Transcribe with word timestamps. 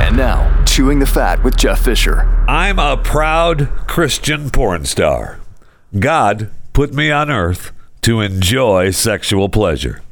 And 0.00 0.16
now, 0.16 0.64
Chewing 0.64 0.98
the 0.98 1.06
Fat 1.06 1.42
with 1.44 1.56
Jeff 1.56 1.84
Fisher. 1.84 2.22
I'm 2.48 2.78
a 2.78 2.96
proud 2.96 3.68
Christian 3.86 4.50
porn 4.50 4.84
star. 4.84 5.40
God 5.98 6.50
put 6.72 6.92
me 6.92 7.10
on 7.10 7.30
earth 7.30 7.72
to 8.02 8.20
enjoy 8.20 8.90
sexual 8.90 9.48
pleasure. 9.48 10.02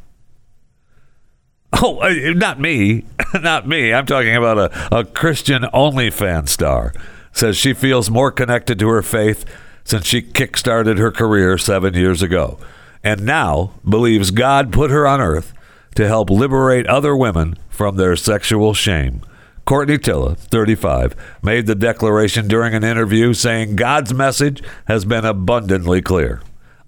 Oh, 1.72 1.98
uh, 1.98 2.32
not 2.34 2.60
me. 2.60 3.04
not 3.34 3.66
me. 3.66 3.92
I'm 3.92 4.06
talking 4.06 4.36
about 4.36 4.58
a, 4.58 4.98
a 4.98 5.04
Christian 5.04 5.62
OnlyFans 5.62 6.48
star. 6.48 6.92
Says 7.32 7.56
she 7.56 7.74
feels 7.74 8.10
more 8.10 8.30
connected 8.30 8.78
to 8.78 8.88
her 8.88 9.02
faith 9.02 9.44
since 9.84 10.06
she 10.06 10.22
kickstarted 10.22 10.98
her 10.98 11.10
career 11.10 11.58
seven 11.58 11.94
years 11.94 12.22
ago. 12.22 12.58
And 13.02 13.24
now 13.24 13.72
believes 13.88 14.30
God 14.30 14.72
put 14.72 14.90
her 14.90 15.06
on 15.06 15.20
earth 15.20 15.52
to 15.96 16.06
help 16.06 16.30
liberate 16.30 16.86
other 16.86 17.16
women 17.16 17.56
from 17.68 17.96
their 17.96 18.16
sexual 18.16 18.74
shame. 18.74 19.22
Courtney 19.72 19.96
Tillia, 19.96 20.34
35, 20.34 21.16
made 21.42 21.64
the 21.64 21.74
declaration 21.74 22.46
during 22.46 22.74
an 22.74 22.84
interview 22.84 23.32
saying 23.32 23.74
God's 23.74 24.12
message 24.12 24.62
has 24.84 25.06
been 25.06 25.24
abundantly 25.24 26.02
clear. 26.02 26.42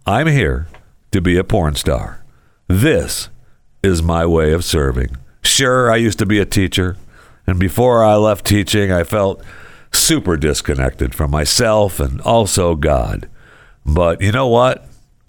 I'm 0.04 0.26
here 0.26 0.66
to 1.10 1.22
be 1.22 1.38
a 1.38 1.44
porn 1.44 1.76
star. 1.76 2.22
This 2.68 3.30
is 3.82 4.02
my 4.02 4.26
way 4.26 4.52
of 4.52 4.66
serving. 4.66 5.16
Sure, 5.42 5.90
I 5.90 5.96
used 5.96 6.18
to 6.18 6.26
be 6.26 6.38
a 6.38 6.44
teacher, 6.44 6.98
and 7.46 7.58
before 7.58 8.04
I 8.04 8.16
left 8.16 8.44
teaching, 8.44 8.92
I 8.92 9.02
felt 9.02 9.42
super 9.90 10.36
disconnected 10.36 11.14
from 11.14 11.30
myself 11.30 11.98
and 11.98 12.20
also 12.20 12.74
God. 12.74 13.30
But 13.86 14.20
you 14.20 14.30
know 14.30 14.48
what? 14.48 14.86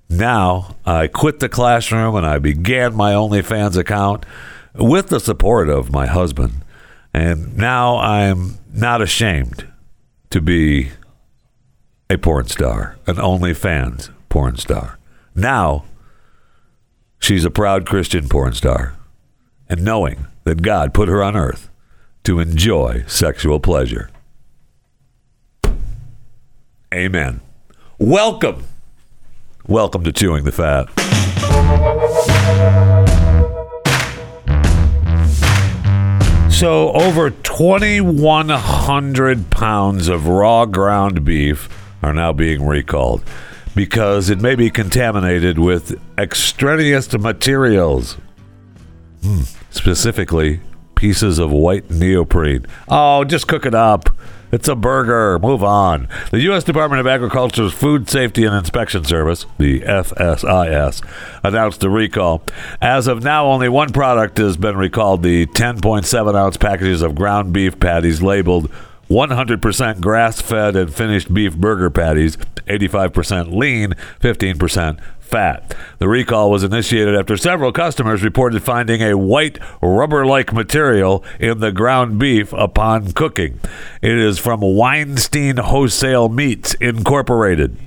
Now 0.10 0.76
I 0.86 1.08
quit 1.08 1.40
the 1.40 1.48
classroom 1.48 2.16
and 2.16 2.26
I 2.26 2.38
began 2.38 2.94
my 2.94 3.14
OnlyFans 3.14 3.78
account 3.78 4.26
with 4.74 5.08
the 5.08 5.22
support 5.22 5.70
of 5.70 5.90
my 5.90 6.06
husband. 6.06 6.65
And 7.16 7.56
now 7.56 7.96
I'm 8.00 8.58
not 8.74 9.02
ashamed 9.02 9.66
to 10.32 10.42
be 10.42 10.92
a 12.10 12.18
porn 12.18 12.48
star, 12.48 12.98
an 13.08 13.16
OnlyFans 13.16 14.10
porn 14.28 14.58
star. 14.58 15.00
Now 15.34 15.86
she's 17.18 17.46
a 17.46 17.50
proud 17.50 17.86
Christian 17.86 18.28
porn 18.28 18.52
star. 18.52 18.98
And 19.70 19.86
knowing 19.86 20.28
that 20.44 20.62
God 20.62 20.94
put 20.94 21.08
her 21.08 21.24
on 21.24 21.38
earth 21.38 21.70
to 22.26 22.42
enjoy 22.42 23.06
sexual 23.08 23.62
pleasure. 23.62 24.10
Amen. 26.94 27.40
Welcome. 27.98 28.66
Welcome 29.66 30.04
to 30.04 30.12
Chewing 30.12 30.44
the 30.44 30.52
Fat. 30.52 30.90
So, 36.66 36.90
over 36.94 37.30
2,100 37.30 39.52
pounds 39.52 40.08
of 40.08 40.26
raw 40.26 40.66
ground 40.66 41.24
beef 41.24 41.70
are 42.02 42.12
now 42.12 42.34
being 42.34 42.66
recalled 42.66 43.24
because 43.76 44.32
it 44.32 44.42
may 44.42 44.56
be 44.56 44.72
contaminated 44.72 45.60
with 45.60 46.02
extraneous 46.18 47.14
materials, 47.14 48.18
Hmm, 49.22 49.42
specifically 49.70 50.62
pieces 50.96 51.38
of 51.38 51.52
white 51.52 51.92
neoprene. 51.92 52.66
Oh, 52.90 53.24
just 53.26 53.48
cook 53.48 53.68
it 53.68 53.76
up. 53.76 54.10
It's 54.52 54.68
a 54.68 54.76
burger. 54.76 55.40
Move 55.40 55.64
on. 55.64 56.08
The 56.32 56.40
U.S. 56.42 56.64
Department 56.64 57.00
of 57.00 57.08
Agriculture's 57.08 57.74
Food 57.74 58.10
Safety 58.10 58.46
and 58.46 58.56
Inspection 58.56 59.04
Service, 59.04 59.46
the 59.58 59.82
FSIS, 59.82 61.04
announced 61.44 61.84
a 61.84 61.90
recall. 61.90 62.44
As 62.82 63.08
of 63.08 63.24
now, 63.24 63.48
only 63.48 63.70
one 63.70 63.92
product 63.92 64.38
has 64.38 64.58
been 64.58 64.78
recalled 64.78 65.24
the 65.24 65.46
10.7 65.48 66.36
ounce 66.36 66.58
packages 66.58 67.02
of 67.02 67.16
ground 67.16 67.54
beef 67.54 67.80
patties 67.80 68.22
labeled 68.22 68.70
100% 69.10 70.02
grass 70.02 70.42
fed 70.42 70.76
and 70.76 70.94
finished 70.94 71.34
beef 71.34 71.56
burger 71.56 71.90
patties, 71.90 72.38
85% 72.68 73.56
lean, 73.56 73.94
15% 74.20 75.00
fat. 75.26 75.76
The 76.00 76.08
recall 76.08 76.52
was 76.52 76.64
initiated 76.64 77.16
after 77.16 77.36
several 77.36 77.72
customers 77.72 78.24
reported 78.24 78.64
finding 78.64 79.02
a 79.02 79.18
white 79.18 79.60
rubber 79.82 80.26
like 80.26 80.54
material 80.54 81.24
in 81.40 81.60
the 81.60 81.72
ground 81.72 82.20
beef 82.20 82.54
upon 82.54 83.12
cooking. 83.14 83.60
It 84.02 84.18
is 84.18 84.40
from 84.40 84.62
Weinstein 84.62 85.58
Wholesale 85.58 86.30
Meats 86.30 86.76
Incorporated. 86.76 87.78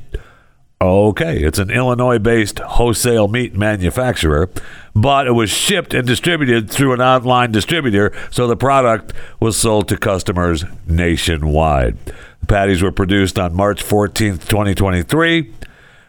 Okay, 0.80 1.38
it's 1.42 1.58
an 1.58 1.70
Illinois 1.70 2.20
based 2.20 2.60
wholesale 2.60 3.26
meat 3.26 3.52
manufacturer, 3.56 4.48
but 4.94 5.26
it 5.26 5.32
was 5.32 5.50
shipped 5.50 5.92
and 5.92 6.06
distributed 6.06 6.70
through 6.70 6.92
an 6.92 7.00
online 7.00 7.50
distributor, 7.50 8.12
so 8.30 8.46
the 8.46 8.56
product 8.56 9.12
was 9.40 9.56
sold 9.56 9.88
to 9.88 9.96
customers 9.96 10.64
nationwide. 10.86 11.96
The 12.40 12.46
patties 12.46 12.80
were 12.80 12.92
produced 12.92 13.40
on 13.40 13.56
March 13.56 13.82
14th, 13.84 14.46
2023. 14.46 15.52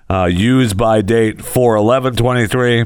Uh, 0.09 0.25
used 0.25 0.75
by 0.75 1.01
date 1.01 1.39
4 1.43 2.11
23 2.11 2.85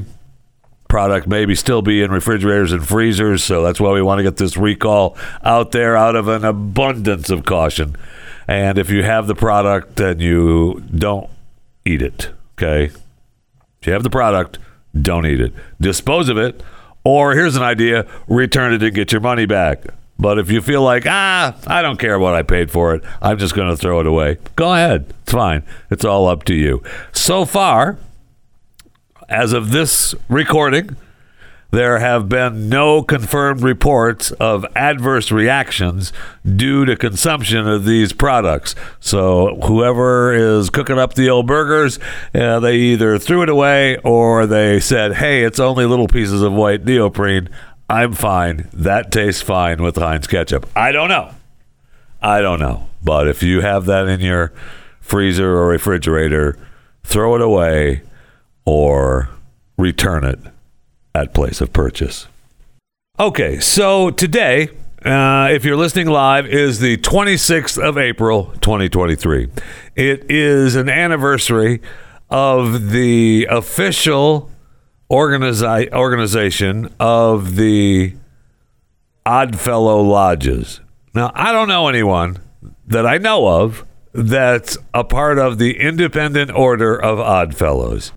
product 0.88 1.26
maybe 1.26 1.54
still 1.54 1.80
be 1.80 2.02
in 2.02 2.10
refrigerators 2.10 2.70
and 2.70 2.86
freezers 2.86 3.42
so 3.42 3.62
that's 3.62 3.80
why 3.80 3.90
we 3.92 4.02
want 4.02 4.18
to 4.18 4.22
get 4.22 4.36
this 4.36 4.56
recall 4.58 5.16
out 5.42 5.72
there 5.72 5.96
out 5.96 6.14
of 6.14 6.28
an 6.28 6.44
abundance 6.44 7.30
of 7.30 7.44
caution. 7.44 7.96
And 8.46 8.76
if 8.76 8.90
you 8.90 9.02
have 9.02 9.26
the 9.26 9.34
product 9.34 9.98
and 10.00 10.20
you 10.20 10.84
don't 10.94 11.30
eat 11.86 12.02
it 12.02 12.30
okay? 12.58 12.92
If 13.80 13.86
you 13.86 13.92
have 13.94 14.02
the 14.02 14.10
product 14.10 14.58
don't 15.00 15.26
eat 15.26 15.40
it. 15.40 15.54
Dispose 15.80 16.28
of 16.28 16.36
it 16.36 16.62
or 17.04 17.34
here's 17.34 17.56
an 17.56 17.62
idea 17.62 18.06
return 18.28 18.74
it 18.74 18.82
and 18.82 18.94
get 18.94 19.12
your 19.12 19.22
money 19.22 19.46
back 19.46 19.86
but 20.24 20.38
if 20.38 20.50
you 20.50 20.62
feel 20.62 20.80
like, 20.80 21.04
ah, 21.06 21.54
I 21.66 21.82
don't 21.82 21.98
care 21.98 22.18
what 22.18 22.32
I 22.32 22.42
paid 22.42 22.70
for 22.70 22.94
it, 22.94 23.04
I'm 23.20 23.36
just 23.36 23.54
going 23.54 23.68
to 23.68 23.76
throw 23.76 24.00
it 24.00 24.06
away, 24.06 24.38
go 24.56 24.72
ahead. 24.72 25.12
It's 25.22 25.32
fine. 25.32 25.64
It's 25.90 26.02
all 26.02 26.28
up 26.28 26.44
to 26.44 26.54
you. 26.54 26.82
So 27.12 27.44
far, 27.44 27.98
as 29.28 29.52
of 29.52 29.70
this 29.70 30.14
recording, 30.30 30.96
there 31.72 31.98
have 31.98 32.26
been 32.30 32.70
no 32.70 33.02
confirmed 33.02 33.60
reports 33.60 34.30
of 34.32 34.64
adverse 34.74 35.30
reactions 35.30 36.10
due 36.42 36.86
to 36.86 36.96
consumption 36.96 37.68
of 37.68 37.84
these 37.84 38.14
products. 38.14 38.74
So, 39.00 39.60
whoever 39.66 40.32
is 40.32 40.70
cooking 40.70 40.98
up 40.98 41.12
the 41.12 41.28
old 41.28 41.46
burgers, 41.46 41.98
uh, 42.34 42.60
they 42.60 42.76
either 42.76 43.18
threw 43.18 43.42
it 43.42 43.50
away 43.50 43.98
or 43.98 44.46
they 44.46 44.80
said, 44.80 45.16
hey, 45.16 45.44
it's 45.44 45.60
only 45.60 45.84
little 45.84 46.08
pieces 46.08 46.40
of 46.40 46.54
white 46.54 46.82
neoprene. 46.86 47.50
I'm 47.88 48.12
fine. 48.12 48.68
That 48.72 49.10
tastes 49.12 49.42
fine 49.42 49.82
with 49.82 49.96
Heinz 49.96 50.26
ketchup. 50.26 50.66
I 50.74 50.92
don't 50.92 51.08
know. 51.08 51.30
I 52.22 52.40
don't 52.40 52.58
know. 52.58 52.88
But 53.02 53.28
if 53.28 53.42
you 53.42 53.60
have 53.60 53.84
that 53.86 54.08
in 54.08 54.20
your 54.20 54.52
freezer 55.00 55.56
or 55.56 55.68
refrigerator, 55.68 56.58
throw 57.02 57.34
it 57.34 57.42
away 57.42 58.02
or 58.64 59.28
return 59.76 60.24
it 60.24 60.38
at 61.14 61.34
place 61.34 61.60
of 61.60 61.72
purchase. 61.72 62.26
Okay, 63.20 63.60
so 63.60 64.10
today, 64.10 64.70
uh, 65.04 65.48
if 65.52 65.64
you're 65.64 65.76
listening 65.76 66.08
live, 66.08 66.46
is 66.46 66.80
the 66.80 66.96
26th 66.96 67.80
of 67.80 67.98
April, 67.98 68.46
2023. 68.60 69.48
It 69.94 70.30
is 70.30 70.74
an 70.74 70.88
anniversary 70.88 71.80
of 72.30 72.90
the 72.90 73.46
official 73.50 74.50
organizi- 75.10 75.92
organization 75.92 76.92
of 76.98 77.56
the 77.56 78.14
Oddfellow 79.26 80.02
Lodges. 80.02 80.80
Now, 81.14 81.30
I 81.34 81.52
don't 81.52 81.68
know 81.68 81.88
anyone 81.88 82.38
that 82.86 83.06
I 83.06 83.18
know 83.18 83.46
of 83.62 83.84
that's 84.12 84.76
a 84.92 85.04
part 85.04 85.38
of 85.38 85.58
the 85.58 85.78
Independent 85.80 86.50
Order 86.52 87.00
of 87.00 87.18
Oddfellows. 87.18 88.12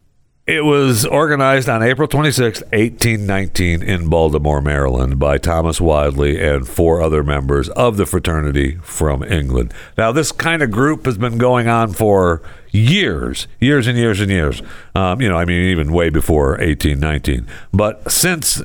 It 0.47 0.63
was 0.63 1.05
organized 1.05 1.67
on 1.67 1.83
April 1.83 2.07
26, 2.07 2.61
1819, 2.61 3.83
in 3.83 4.07
Baltimore, 4.07 4.61
Maryland, 4.61 5.19
by 5.19 5.37
Thomas 5.37 5.81
Wildey 5.81 6.41
and 6.41 6.65
four 6.65 7.01
other 7.01 7.21
members 7.21 7.67
of 7.67 7.97
the 7.97 8.05
fraternity 8.05 8.77
from 8.81 9.23
England. 9.23 9.73
Now, 9.97 10.13
this 10.13 10.31
kind 10.31 10.63
of 10.63 10.71
group 10.71 11.05
has 11.05 11.17
been 11.17 11.37
going 11.37 11.67
on 11.67 11.91
for 11.91 12.41
years, 12.71 13.49
years 13.59 13.87
and 13.87 13.97
years 13.97 14.21
and 14.21 14.31
years. 14.31 14.61
Um, 14.95 15.19
you 15.19 15.27
know, 15.27 15.35
I 15.35 15.43
mean, 15.43 15.63
even 15.67 15.91
way 15.91 16.09
before 16.09 16.51
1819. 16.51 17.45
But 17.73 18.09
since 18.09 18.59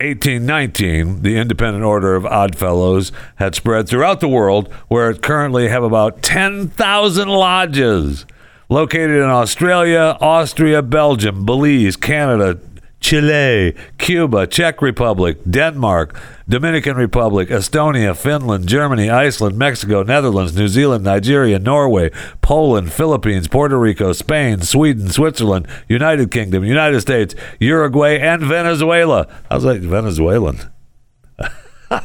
1819, 0.00 1.22
the 1.22 1.36
Independent 1.36 1.84
Order 1.84 2.16
of 2.16 2.26
Odd 2.26 2.56
Fellows 2.56 3.12
had 3.36 3.54
spread 3.54 3.88
throughout 3.88 4.18
the 4.18 4.26
world, 4.26 4.66
where 4.88 5.10
it 5.10 5.22
currently 5.22 5.68
have 5.68 5.84
about 5.84 6.22
10,000 6.24 7.28
lodges 7.28 8.26
located 8.74 9.12
in 9.12 9.22
Australia, 9.22 10.18
Austria, 10.20 10.82
Belgium, 10.82 11.46
Belize, 11.46 11.96
Canada, 11.96 12.58
Chile, 12.98 13.72
Cuba, 13.98 14.48
Czech 14.48 14.82
Republic, 14.82 15.38
Denmark, 15.48 16.20
Dominican 16.48 16.96
Republic, 16.96 17.50
Estonia, 17.50 18.16
Finland, 18.16 18.66
Germany, 18.66 19.08
Iceland, 19.10 19.56
Mexico, 19.56 20.02
Netherlands, 20.02 20.56
New 20.56 20.66
Zealand, 20.66 21.04
Nigeria, 21.04 21.60
Norway, 21.60 22.10
Poland, 22.40 22.92
Philippines, 22.92 23.46
Puerto 23.46 23.78
Rico, 23.78 24.12
Spain, 24.12 24.62
Sweden, 24.62 25.08
Switzerland, 25.08 25.68
United 25.88 26.32
Kingdom, 26.32 26.64
United 26.64 27.00
States, 27.00 27.36
Uruguay, 27.60 28.18
and 28.18 28.42
Venezuela. 28.42 29.28
How's 29.48 29.62
that 29.62 29.82
Venezuelan? 29.82 30.58
uh, 31.38 32.00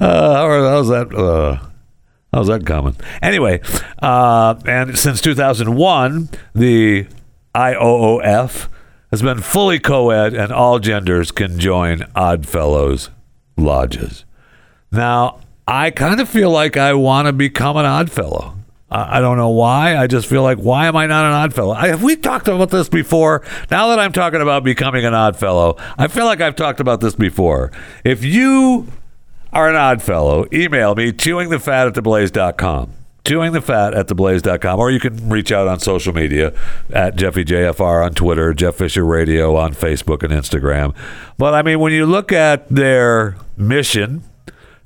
how's 0.00 0.88
that? 0.88 1.14
Uh, 1.14 1.73
how's 2.34 2.48
that 2.48 2.66
coming? 2.66 2.96
Anyway, 3.22 3.60
uh, 4.02 4.56
and 4.66 4.98
since 4.98 5.20
2001, 5.20 6.28
the 6.54 7.06
IOOF 7.54 8.68
has 9.10 9.22
been 9.22 9.40
fully 9.40 9.78
co 9.78 10.10
ed, 10.10 10.34
and 10.34 10.52
all 10.52 10.80
genders 10.80 11.30
can 11.30 11.58
join 11.58 12.02
Oddfellows 12.16 13.10
lodges. 13.56 14.24
Now, 14.90 15.40
I 15.66 15.90
kind 15.90 16.20
of 16.20 16.28
feel 16.28 16.50
like 16.50 16.76
I 16.76 16.94
want 16.94 17.26
to 17.26 17.32
become 17.32 17.76
an 17.76 17.86
Oddfellow. 17.86 18.56
I 18.90 19.20
don't 19.20 19.36
know 19.36 19.50
why. 19.50 19.96
I 19.96 20.06
just 20.06 20.28
feel 20.28 20.44
like, 20.44 20.58
why 20.58 20.86
am 20.86 20.94
I 20.94 21.06
not 21.06 21.24
an 21.24 21.32
Oddfellow? 21.32 21.74
I, 21.74 21.88
have 21.88 22.04
we 22.04 22.14
talked 22.14 22.46
about 22.46 22.70
this 22.70 22.88
before? 22.88 23.42
Now 23.68 23.88
that 23.88 23.98
I'm 23.98 24.12
talking 24.12 24.40
about 24.40 24.62
becoming 24.62 25.04
an 25.04 25.14
Oddfellow, 25.14 25.76
I 25.98 26.06
feel 26.06 26.26
like 26.26 26.40
I've 26.40 26.54
talked 26.54 26.78
about 26.78 27.00
this 27.00 27.16
before. 27.16 27.72
If 28.04 28.22
you 28.22 28.86
are 29.54 29.68
an 29.68 29.76
Oddfellow, 29.76 30.52
email 30.52 30.94
me, 30.94 31.12
chewingthefat 31.12 31.88
at 31.88 31.94
theblaze.com 31.94 32.92
chewingthefat 33.24 33.96
at 33.96 34.06
theblaze.com 34.06 34.78
or 34.78 34.90
you 34.90 35.00
can 35.00 35.30
reach 35.30 35.50
out 35.50 35.66
on 35.66 35.80
social 35.80 36.12
media 36.12 36.52
at 36.92 37.16
jeffyjfr 37.16 38.04
on 38.04 38.12
twitter 38.12 38.52
jeff 38.52 38.74
fisher 38.74 39.02
radio 39.02 39.56
on 39.56 39.72
facebook 39.72 40.22
and 40.22 40.30
instagram. 40.30 40.94
But 41.38 41.54
i 41.54 41.62
mean 41.62 41.80
when 41.80 41.94
you 41.94 42.04
look 42.04 42.32
at 42.32 42.68
their 42.68 43.36
mission 43.56 44.24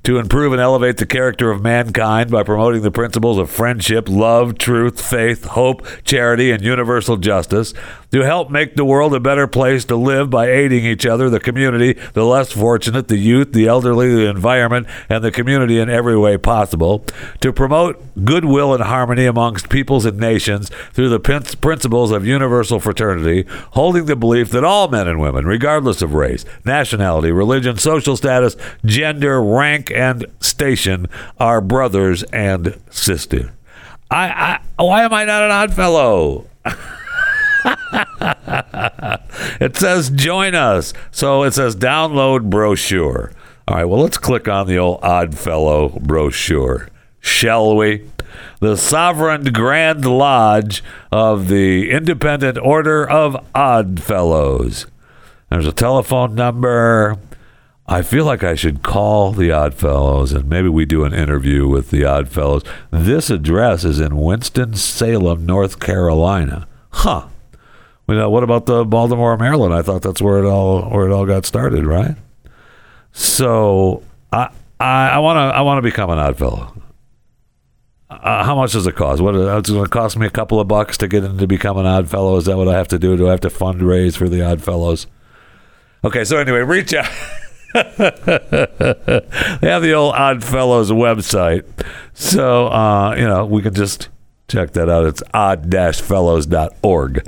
to 0.03 0.17
improve 0.17 0.53
and 0.53 0.61
elevate 0.61 0.97
the 0.97 1.05
character 1.05 1.51
of 1.51 1.61
mankind 1.61 2.31
by 2.31 2.43
promoting 2.43 2.81
the 2.81 2.91
principles 2.91 3.37
of 3.37 3.49
friendship, 3.49 4.07
love, 4.07 4.57
truth, 4.57 5.01
faith, 5.01 5.43
hope, 5.43 5.85
charity, 6.05 6.51
and 6.51 6.63
universal 6.63 7.17
justice, 7.17 7.73
to 8.11 8.21
help 8.21 8.49
make 8.49 8.75
the 8.75 8.85
world 8.85 9.13
a 9.13 9.19
better 9.19 9.47
place 9.47 9.85
to 9.85 9.95
live 9.95 10.29
by 10.29 10.49
aiding 10.49 10.85
each 10.85 11.05
other, 11.05 11.29
the 11.29 11.39
community, 11.39 11.93
the 12.13 12.25
less 12.25 12.51
fortunate, 12.51 13.07
the 13.07 13.17
youth, 13.17 13.53
the 13.53 13.67
elderly, 13.67 14.13
the 14.13 14.29
environment, 14.29 14.87
and 15.09 15.23
the 15.23 15.31
community 15.31 15.79
in 15.79 15.89
every 15.89 16.17
way 16.17 16.37
possible, 16.37 17.05
to 17.39 17.53
promote 17.53 18.01
goodwill 18.25 18.73
and 18.73 18.83
harmony 18.83 19.25
amongst 19.25 19.69
peoples 19.69 20.05
and 20.05 20.17
nations 20.17 20.69
through 20.93 21.09
the 21.09 21.19
prin- 21.19 21.43
principles 21.61 22.11
of 22.11 22.25
universal 22.25 22.79
fraternity, 22.79 23.45
holding 23.71 24.05
the 24.05 24.15
belief 24.15 24.49
that 24.49 24.63
all 24.63 24.87
men 24.87 25.07
and 25.07 25.19
women, 25.19 25.45
regardless 25.45 26.01
of 26.01 26.13
race, 26.13 26.45
nationality, 26.65 27.31
religion, 27.31 27.77
social 27.77 28.17
status, 28.17 28.55
gender, 28.83 29.41
rank, 29.41 29.91
and 29.91 30.25
station, 30.39 31.07
are 31.39 31.61
brothers 31.61 32.23
and 32.23 32.79
sisters. 32.89 33.49
I, 34.11 34.59
I 34.77 34.83
why 34.83 35.03
am 35.03 35.13
I 35.13 35.23
not 35.25 35.43
an 35.43 35.51
odd 35.51 35.73
fellow? 35.73 36.47
it 39.59 39.75
says 39.75 40.09
join 40.09 40.55
us. 40.55 40.93
So 41.11 41.43
it 41.43 41.53
says 41.53 41.75
download 41.75 42.49
brochure. 42.49 43.31
All 43.67 43.75
right, 43.75 43.85
well, 43.85 44.01
let's 44.01 44.17
click 44.17 44.47
on 44.47 44.67
the 44.67 44.79
old 44.79 44.99
Oddfellow 45.03 45.99
brochure, 46.01 46.89
shall 47.19 47.75
we? 47.75 48.09
The 48.59 48.75
Sovereign 48.75 49.53
Grand 49.53 50.05
Lodge 50.05 50.83
of 51.11 51.47
the 51.47 51.91
Independent 51.91 52.57
Order 52.57 53.07
of 53.07 53.37
Oddfellows. 53.53 54.87
There's 55.49 55.67
a 55.67 55.71
telephone 55.71 56.35
number. 56.35 57.17
I 57.87 58.03
feel 58.03 58.25
like 58.25 58.43
I 58.43 58.53
should 58.53 58.83
call 58.83 59.31
the 59.31 59.51
Odd 59.51 59.73
Fellows 59.73 60.31
and 60.31 60.47
maybe 60.47 60.69
we 60.69 60.85
do 60.85 61.05
an 61.05 61.13
interview 61.13 61.67
with 61.67 61.89
the 61.89 62.05
Odd 62.05 62.29
Fellows. 62.29 62.63
This 62.91 63.31
address 63.31 63.83
is 63.83 63.99
in 63.99 64.17
Winston-Salem, 64.17 65.45
North 65.45 65.79
Carolina. 65.79 66.67
Huh. 66.91 67.28
You 68.09 68.15
know, 68.15 68.29
what 68.29 68.43
about 68.43 68.65
the 68.65 68.85
Baltimore, 68.85 69.37
Maryland? 69.37 69.73
I 69.73 69.81
thought 69.81 70.01
that's 70.01 70.21
where 70.21 70.39
it 70.39 70.45
all 70.45 70.89
where 70.89 71.07
it 71.07 71.13
all 71.13 71.25
got 71.25 71.45
started, 71.45 71.85
right? 71.85 72.15
So 73.11 74.03
I 74.31 74.49
I 74.79 75.19
want 75.19 75.37
to 75.37 75.57
I 75.57 75.61
want 75.61 75.77
to 75.77 75.81
become 75.81 76.09
an 76.09 76.17
Oddfellow. 76.17 76.73
Uh, 78.09 78.43
how 78.43 78.55
much 78.55 78.71
does 78.73 78.87
it 78.87 78.95
cost? 78.95 79.21
What 79.21 79.35
it's 79.35 79.69
going 79.69 79.83
to 79.83 79.89
cost 79.89 80.17
me 80.17 80.25
a 80.25 80.31
couple 80.31 80.59
of 80.59 80.67
bucks 80.67 80.97
to 80.97 81.07
get 81.07 81.23
into 81.23 81.45
become 81.45 81.77
an 81.77 81.85
odd 81.85 82.09
fellow? 82.09 82.37
Is 82.37 82.45
that 82.45 82.57
what 82.57 82.67
I 82.67 82.73
have 82.73 82.87
to 82.87 82.97
do? 82.97 83.15
Do 83.15 83.27
I 83.27 83.31
have 83.31 83.41
to 83.41 83.49
fundraise 83.49 84.17
for 84.17 84.27
the 84.27 84.41
odd 84.41 84.63
fellows? 84.63 85.05
Okay, 86.03 86.23
so 86.23 86.37
anyway, 86.37 86.61
reach 86.61 86.93
out. 86.93 87.09
they 87.73 87.81
have 89.61 89.83
the 89.83 89.93
old 89.93 90.15
Odd 90.15 90.43
Fellows 90.43 90.89
website, 90.89 91.65
so 92.15 92.67
uh, 92.67 93.13
you 93.15 93.27
know 93.27 93.45
we 93.45 93.61
can 93.61 93.75
just 93.75 94.09
check 94.47 94.71
that 94.71 94.89
out. 94.89 95.05
It's 95.05 95.21
odd-fellows.org. 95.35 97.27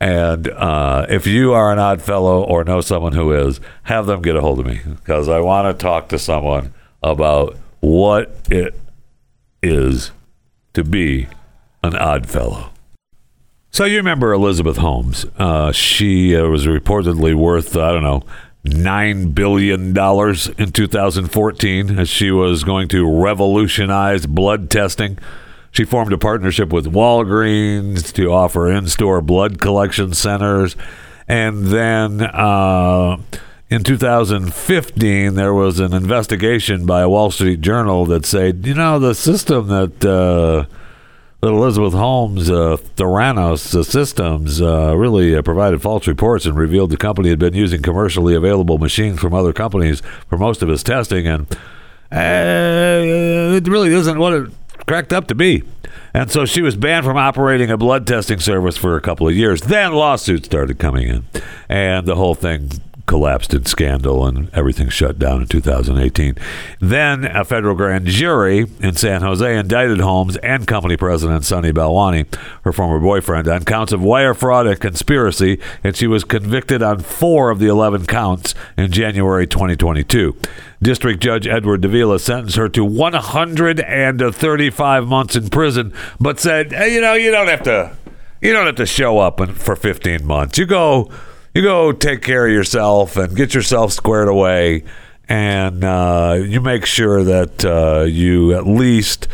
And 0.00 0.48
uh, 0.48 1.06
if 1.08 1.26
you 1.26 1.52
are 1.52 1.72
an 1.72 1.78
odd 1.78 2.00
fellow 2.00 2.42
or 2.42 2.62
know 2.64 2.80
someone 2.80 3.14
who 3.14 3.32
is, 3.32 3.60
have 3.84 4.06
them 4.06 4.22
get 4.22 4.36
a 4.36 4.40
hold 4.40 4.60
of 4.60 4.66
me 4.66 4.80
because 4.84 5.28
I 5.28 5.40
want 5.40 5.66
to 5.66 5.82
talk 5.82 6.08
to 6.10 6.18
someone 6.18 6.72
about 7.02 7.56
what 7.80 8.34
it 8.50 8.78
is 9.62 10.12
to 10.74 10.84
be 10.84 11.26
an 11.82 11.96
odd 11.96 12.28
fellow. 12.28 12.70
So 13.70 13.84
you 13.84 13.96
remember 13.96 14.32
Elizabeth 14.32 14.78
Holmes? 14.78 15.26
Uh, 15.36 15.72
she 15.72 16.34
uh, 16.36 16.48
was 16.48 16.66
reportedly 16.66 17.34
worth 17.34 17.76
I 17.76 17.92
don't 17.92 18.02
know 18.02 18.22
nine 18.64 19.30
billion 19.30 19.92
dollars 19.92 20.48
in 20.58 20.72
2014 20.72 21.98
as 21.98 22.08
she 22.08 22.30
was 22.30 22.64
going 22.64 22.88
to 22.88 23.08
revolutionize 23.22 24.26
blood 24.26 24.70
testing. 24.70 25.18
She 25.70 25.84
formed 25.84 26.12
a 26.12 26.18
partnership 26.18 26.72
with 26.72 26.86
Walgreens 26.86 28.12
to 28.14 28.32
offer 28.32 28.70
in-store 28.70 29.20
blood 29.20 29.60
collection 29.60 30.14
centers, 30.14 30.76
and 31.26 31.66
then. 31.66 32.22
Uh, 32.22 33.18
in 33.70 33.84
2015, 33.84 35.34
there 35.34 35.52
was 35.52 35.78
an 35.78 35.92
investigation 35.92 36.86
by 36.86 37.02
a 37.02 37.08
Wall 37.08 37.30
Street 37.30 37.60
Journal 37.60 38.06
that 38.06 38.24
said, 38.24 38.64
you 38.66 38.72
know, 38.72 38.98
the 38.98 39.14
system 39.14 39.68
that 39.68 40.02
uh, 40.02 40.64
that 41.40 41.48
Elizabeth 41.48 41.92
Holmes, 41.92 42.50
uh, 42.50 42.78
Theranos 42.96 43.84
Systems, 43.84 44.60
uh, 44.60 44.96
really 44.96 45.36
uh, 45.36 45.42
provided 45.42 45.80
false 45.80 46.06
reports 46.08 46.46
and 46.46 46.56
revealed 46.56 46.90
the 46.90 46.96
company 46.96 47.28
had 47.28 47.38
been 47.38 47.54
using 47.54 47.80
commercially 47.80 48.34
available 48.34 48.78
machines 48.78 49.20
from 49.20 49.34
other 49.34 49.52
companies 49.52 50.02
for 50.28 50.36
most 50.36 50.62
of 50.62 50.70
its 50.70 50.82
testing, 50.82 51.26
and 51.26 51.46
uh, 52.10 53.54
it 53.54 53.68
really 53.68 53.92
isn't 53.92 54.18
what 54.18 54.32
it 54.32 54.50
cracked 54.88 55.12
up 55.12 55.26
to 55.28 55.34
be. 55.34 55.62
And 56.14 56.30
so 56.30 56.46
she 56.46 56.62
was 56.62 56.74
banned 56.74 57.04
from 57.04 57.16
operating 57.16 57.70
a 57.70 57.76
blood 57.76 58.06
testing 58.06 58.40
service 58.40 58.76
for 58.76 58.96
a 58.96 59.00
couple 59.00 59.28
of 59.28 59.36
years. 59.36 59.60
Then 59.60 59.92
lawsuits 59.92 60.46
started 60.46 60.78
coming 60.78 61.08
in, 61.08 61.24
and 61.68 62.06
the 62.06 62.16
whole 62.16 62.34
thing 62.34 62.70
collapsed 63.08 63.52
in 63.54 63.64
scandal 63.64 64.24
and 64.24 64.48
everything 64.54 64.88
shut 64.88 65.18
down 65.18 65.40
in 65.40 65.48
2018. 65.48 66.36
Then 66.78 67.24
a 67.24 67.44
federal 67.44 67.74
grand 67.74 68.06
jury 68.06 68.66
in 68.80 68.94
San 68.94 69.22
Jose 69.22 69.56
indicted 69.56 69.98
Holmes 69.98 70.36
and 70.36 70.68
company 70.68 70.96
president 70.96 71.44
Sunny 71.44 71.72
Balwani, 71.72 72.32
her 72.62 72.72
former 72.72 73.00
boyfriend, 73.00 73.48
on 73.48 73.64
counts 73.64 73.92
of 73.92 74.00
wire 74.02 74.34
fraud 74.34 74.68
and 74.68 74.78
conspiracy, 74.78 75.58
and 75.82 75.96
she 75.96 76.06
was 76.06 76.22
convicted 76.22 76.80
on 76.82 77.00
four 77.00 77.50
of 77.50 77.58
the 77.58 77.66
11 77.66 78.06
counts 78.06 78.54
in 78.76 78.92
January 78.92 79.46
2022. 79.46 80.36
District 80.80 81.20
Judge 81.20 81.48
Edward 81.48 81.80
Davila 81.80 82.20
sentenced 82.20 82.56
her 82.56 82.68
to 82.68 82.84
135 82.84 85.08
months 85.08 85.34
in 85.34 85.48
prison, 85.48 85.92
but 86.20 86.38
said, 86.38 86.70
hey, 86.72 86.94
you 86.94 87.00
know, 87.00 87.14
you 87.14 87.30
don't 87.30 87.48
have 87.48 87.62
to, 87.62 87.96
you 88.42 88.52
don't 88.52 88.66
have 88.66 88.76
to 88.76 88.84
show 88.86 89.18
up 89.18 89.40
for 89.56 89.74
15 89.74 90.26
months. 90.26 90.58
You 90.58 90.66
go 90.66 91.10
you 91.54 91.62
go 91.62 91.92
take 91.92 92.22
care 92.22 92.46
of 92.46 92.52
yourself 92.52 93.16
and 93.16 93.36
get 93.36 93.54
yourself 93.54 93.92
squared 93.92 94.28
away, 94.28 94.84
and 95.28 95.84
uh, 95.84 96.38
you 96.40 96.60
make 96.60 96.86
sure 96.86 97.24
that 97.24 97.64
uh, 97.64 98.04
you 98.04 98.54
at 98.54 98.66
least. 98.66 99.28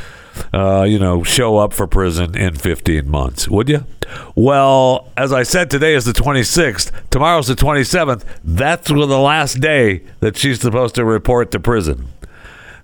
Uh, 0.52 0.82
you 0.82 0.98
know, 0.98 1.22
show 1.22 1.58
up 1.58 1.72
for 1.72 1.86
prison 1.86 2.36
in 2.36 2.56
15 2.56 3.08
months, 3.08 3.48
would 3.48 3.68
you? 3.68 3.86
Well, 4.34 5.08
as 5.16 5.32
I 5.32 5.44
said, 5.44 5.70
today 5.70 5.94
is 5.94 6.06
the 6.06 6.12
26th. 6.12 6.90
Tomorrow's 7.10 7.46
the 7.46 7.54
27th. 7.54 8.24
That's 8.42 8.88
the 8.88 8.96
last 8.96 9.60
day 9.60 10.02
that 10.18 10.36
she's 10.36 10.60
supposed 10.60 10.96
to 10.96 11.04
report 11.04 11.52
to 11.52 11.60
prison. 11.60 12.08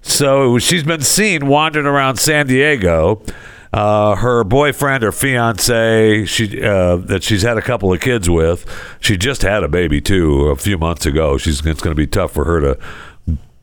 So 0.00 0.58
she's 0.58 0.84
been 0.84 1.02
seen 1.02 1.49
wandering 1.49 1.87
around 1.87 2.16
San 2.16 2.46
Diego 2.46 3.20
uh, 3.72 4.16
her 4.16 4.42
boyfriend 4.42 5.04
or 5.04 5.12
fiance, 5.12 6.24
she 6.24 6.62
uh, 6.62 6.96
that 6.96 7.22
she's 7.22 7.42
had 7.42 7.56
a 7.56 7.62
couple 7.62 7.92
of 7.92 8.00
kids 8.00 8.28
with. 8.28 8.66
She 9.00 9.16
just 9.16 9.42
had 9.42 9.62
a 9.62 9.68
baby 9.68 10.00
too 10.00 10.48
a 10.48 10.56
few 10.56 10.76
months 10.76 11.06
ago. 11.06 11.38
She's 11.38 11.64
it's 11.64 11.80
going 11.80 11.94
to 11.94 12.00
be 12.00 12.06
tough 12.06 12.32
for 12.32 12.44
her 12.44 12.60
to 12.60 12.78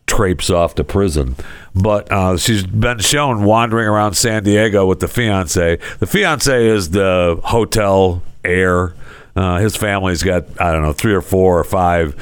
traipse 0.05 0.49
off 0.49 0.75
to 0.75 0.83
prison. 0.83 1.35
But 1.75 2.11
uh, 2.11 2.37
she's 2.37 2.65
been 2.65 2.99
shown 2.99 3.43
wandering 3.43 3.87
around 3.87 4.13
San 4.13 4.43
Diego 4.43 4.85
with 4.85 5.01
the 5.01 5.09
fiance. 5.09 5.77
The 5.99 6.07
fiance 6.07 6.65
is 6.65 6.91
the 6.91 7.39
hotel 7.43 8.23
heir. 8.45 8.93
Uh, 9.35 9.59
his 9.59 9.75
family's 9.75 10.23
got 10.23 10.45
I 10.59 10.71
don't 10.71 10.81
know 10.81 10.93
three 10.93 11.13
or 11.13 11.21
four 11.21 11.59
or 11.59 11.63
five 11.63 12.15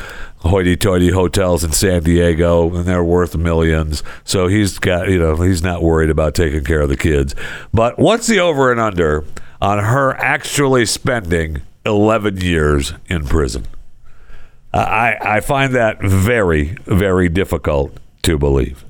hoity-toity 0.46 1.12
hotels 1.12 1.64
in 1.64 1.72
San 1.72 2.04
Diego, 2.04 2.74
and 2.76 2.86
they're 2.86 3.04
worth 3.04 3.36
millions. 3.36 4.04
So 4.24 4.48
he's 4.48 4.80
got 4.80 5.10
you 5.10 5.20
know 5.20 5.36
he's 5.42 5.64
not 5.64 5.82
worried 5.82 6.10
about 6.10 6.36
taking 6.36 6.64
care 6.64 6.82
of 6.82 6.90
the 6.90 6.98
kids. 6.98 7.36
But 7.74 8.00
what's 8.00 8.28
the 8.28 8.40
over 8.40 8.72
and 8.72 8.80
under 8.80 9.26
on 9.62 9.84
her 9.84 10.14
actually 10.18 10.86
spending 10.86 11.62
11 11.86 12.42
years 12.42 12.94
in 13.08 13.26
prison? 13.26 13.66
I, 14.74 15.18
I 15.22 15.40
find 15.40 15.74
that 15.74 16.02
very, 16.02 16.76
very 16.86 17.30
difficult 17.30 17.98
to 18.24 18.38
believe. 18.38 18.84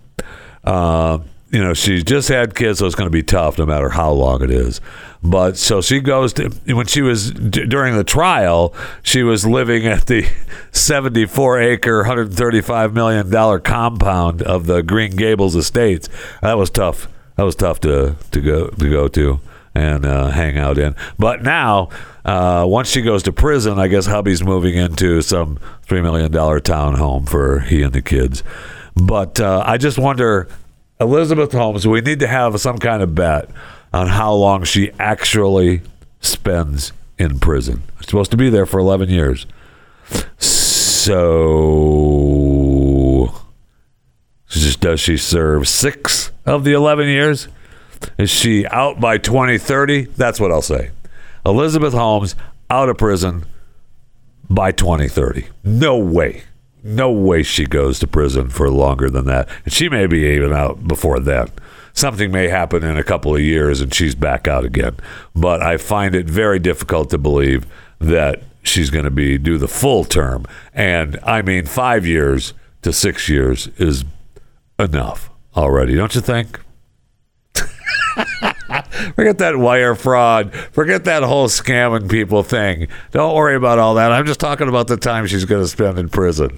Uh, 0.64 1.20
you 1.56 1.64
know, 1.64 1.74
she's 1.74 2.04
just 2.04 2.28
had 2.28 2.54
kids, 2.54 2.80
so 2.80 2.86
it's 2.86 2.96
going 2.96 3.08
to 3.08 3.12
be 3.12 3.24
tough 3.24 3.58
no 3.58 3.66
matter 3.66 3.88
how 3.88 4.12
long 4.12 4.44
it 4.44 4.52
is. 4.52 4.82
But 5.24 5.56
so 5.56 5.80
she 5.80 6.02
goes 6.02 6.34
to, 6.34 6.50
when 6.68 6.86
she 6.86 7.02
was 7.02 7.32
d- 7.32 7.66
during 7.66 7.96
the 7.96 8.04
trial, 8.04 8.74
she 9.04 9.24
was 9.24 9.46
living 9.46 9.88
at 9.88 10.08
the 10.08 10.28
74 10.74 11.62
acre, 11.62 12.04
$135 12.04 12.92
million 12.92 13.62
compound 13.62 14.42
of 14.42 14.66
the 14.66 14.84
Green 14.84 15.16
Gables 15.16 15.56
Estates. 15.56 16.10
That 16.42 16.58
was 16.58 16.70
tough. 16.70 17.08
That 17.38 17.44
was 17.44 17.56
tough 17.56 17.80
to, 17.82 18.18
to 18.32 18.42
go 18.42 18.68
to 18.68 18.90
go 18.90 19.08
to 19.08 19.40
and 19.74 20.06
uh, 20.06 20.32
hang 20.32 20.58
out 20.58 20.78
in. 20.78 20.94
But 21.18 21.42
now, 21.42 21.88
uh, 22.26 22.66
once 22.68 22.90
she 22.90 23.02
goes 23.02 23.24
to 23.24 23.32
prison, 23.32 23.80
I 23.80 23.88
guess 23.88 24.08
hubby's 24.08 24.44
moving 24.44 24.76
into 24.76 25.22
some 25.22 25.60
$3 25.88 26.04
million 26.04 26.34
townhome 26.34 27.30
for 27.30 27.62
he 27.62 27.82
and 27.82 27.94
the 27.94 28.02
kids. 28.02 28.44
But 28.96 29.40
uh, 29.40 29.64
I 29.66 29.78
just 29.78 29.98
wonder, 29.98 30.50
Elizabeth 31.00 31.52
Holmes, 31.52 31.88
we 31.88 32.02
need 32.02 32.20
to 32.20 32.28
have 32.28 32.60
some 32.60 32.78
kind 32.78 33.02
of 33.04 33.16
bet 33.16 33.50
on 33.94 34.08
how 34.08 34.34
long 34.34 34.64
she 34.64 34.92
actually 35.00 35.82
spends 36.22 36.94
in 37.18 37.40
prison. 37.40 37.84
She's 38.00 38.08
supposed 38.08 38.32
to 38.32 38.38
be 38.38 38.50
there 38.50 38.66
for 38.66 38.80
11 38.80 39.10
years. 39.10 39.46
So, 40.38 41.16
does 44.80 45.00
she 45.00 45.18
serve 45.18 45.68
six 45.68 46.32
of 46.46 46.64
the 46.64 46.74
11 46.74 47.08
years? 47.08 47.48
Is 48.18 48.30
she 48.30 48.66
out 48.68 49.00
by 49.00 49.18
2030? 49.18 50.06
That's 50.16 50.40
what 50.40 50.52
I'll 50.52 50.62
say. 50.62 50.92
Elizabeth 51.46 51.94
Holmes 51.94 52.36
out 52.70 52.90
of 52.90 52.98
prison 52.98 53.46
by 54.50 54.72
2030. 54.72 55.48
No 55.64 55.98
way. 55.98 56.44
No 56.88 57.12
way 57.12 57.42
she 57.42 57.66
goes 57.66 57.98
to 57.98 58.08
prison 58.08 58.50
for 58.50 58.70
longer 58.70 59.10
than 59.10 59.26
that. 59.26 59.50
And 59.64 59.74
she 59.74 59.90
may 59.90 60.06
be 60.06 60.20
even 60.20 60.54
out 60.54 60.88
before 60.88 61.20
then. 61.20 61.48
Something 61.94 62.32
may 62.32 62.48
happen 62.48 62.84
in 62.84 62.96
a 62.96 63.04
couple 63.04 63.34
of 63.34 63.42
years 63.42 63.82
and 63.82 63.92
she's 63.92 64.14
back 64.14 64.48
out 64.48 64.64
again. 64.64 64.98
But 65.34 65.64
I 65.64 65.78
find 65.78 66.14
it 66.14 66.30
very 66.30 66.60
difficult 66.60 67.10
to 67.10 67.18
believe 67.18 67.66
that 67.98 68.44
she's 68.62 68.92
going 68.92 69.06
to 69.06 69.12
be 69.12 69.40
do 69.40 69.58
the 69.58 69.68
full 69.68 70.04
term. 70.04 70.46
And 70.76 71.18
I 71.24 71.42
mean 71.42 71.66
5 71.66 72.06
years 72.06 72.54
to 72.84 72.94
6 72.94 73.30
years 73.30 73.68
is 73.78 74.06
enough 74.78 75.32
already, 75.56 75.96
don't 75.96 76.14
you 76.14 76.22
think? 76.22 76.60
Forget 79.16 79.38
that 79.40 79.58
wire 79.58 79.96
fraud. 79.96 80.54
Forget 80.72 81.06
that 81.06 81.24
whole 81.24 81.48
scamming 81.48 82.10
people 82.10 82.44
thing. 82.44 82.88
Don't 83.12 83.36
worry 83.36 83.56
about 83.56 83.80
all 83.80 83.96
that. 83.96 84.12
I'm 84.12 84.26
just 84.26 84.40
talking 84.40 84.68
about 84.68 84.88
the 84.88 84.98
time 84.98 85.28
she's 85.28 85.46
going 85.46 85.64
to 85.64 85.68
spend 85.68 85.98
in 86.00 86.10
prison. 86.10 86.58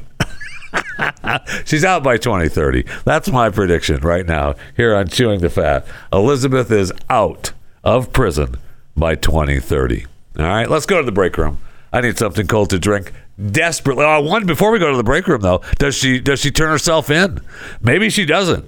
she's 1.65 1.83
out 1.83 2.03
by 2.03 2.17
2030. 2.17 2.83
That's 3.05 3.29
my 3.29 3.49
prediction 3.49 4.01
right 4.01 4.25
now 4.25 4.55
here 4.75 4.95
on 4.95 5.07
Chewing 5.07 5.41
the 5.41 5.49
Fat. 5.49 5.85
Elizabeth 6.11 6.71
is 6.71 6.91
out 7.09 7.53
of 7.83 8.13
prison 8.13 8.57
by 8.95 9.15
2030. 9.15 10.05
All 10.39 10.45
right, 10.45 10.69
let's 10.69 10.85
go 10.85 10.97
to 10.97 11.05
the 11.05 11.11
break 11.11 11.37
room. 11.37 11.59
I 11.91 12.01
need 12.01 12.17
something 12.17 12.47
cold 12.47 12.69
to 12.71 12.79
drink 12.79 13.13
desperately. 13.51 14.03
Oh, 14.05 14.21
one 14.21 14.45
before 14.45 14.71
we 14.71 14.79
go 14.79 14.91
to 14.91 14.97
the 14.97 15.03
break 15.03 15.27
room 15.27 15.41
though, 15.41 15.61
does 15.79 15.95
she 15.95 16.19
does 16.19 16.39
she 16.39 16.51
turn 16.51 16.69
herself 16.69 17.09
in? 17.09 17.39
Maybe 17.81 18.09
she 18.09 18.25
doesn't. 18.25 18.65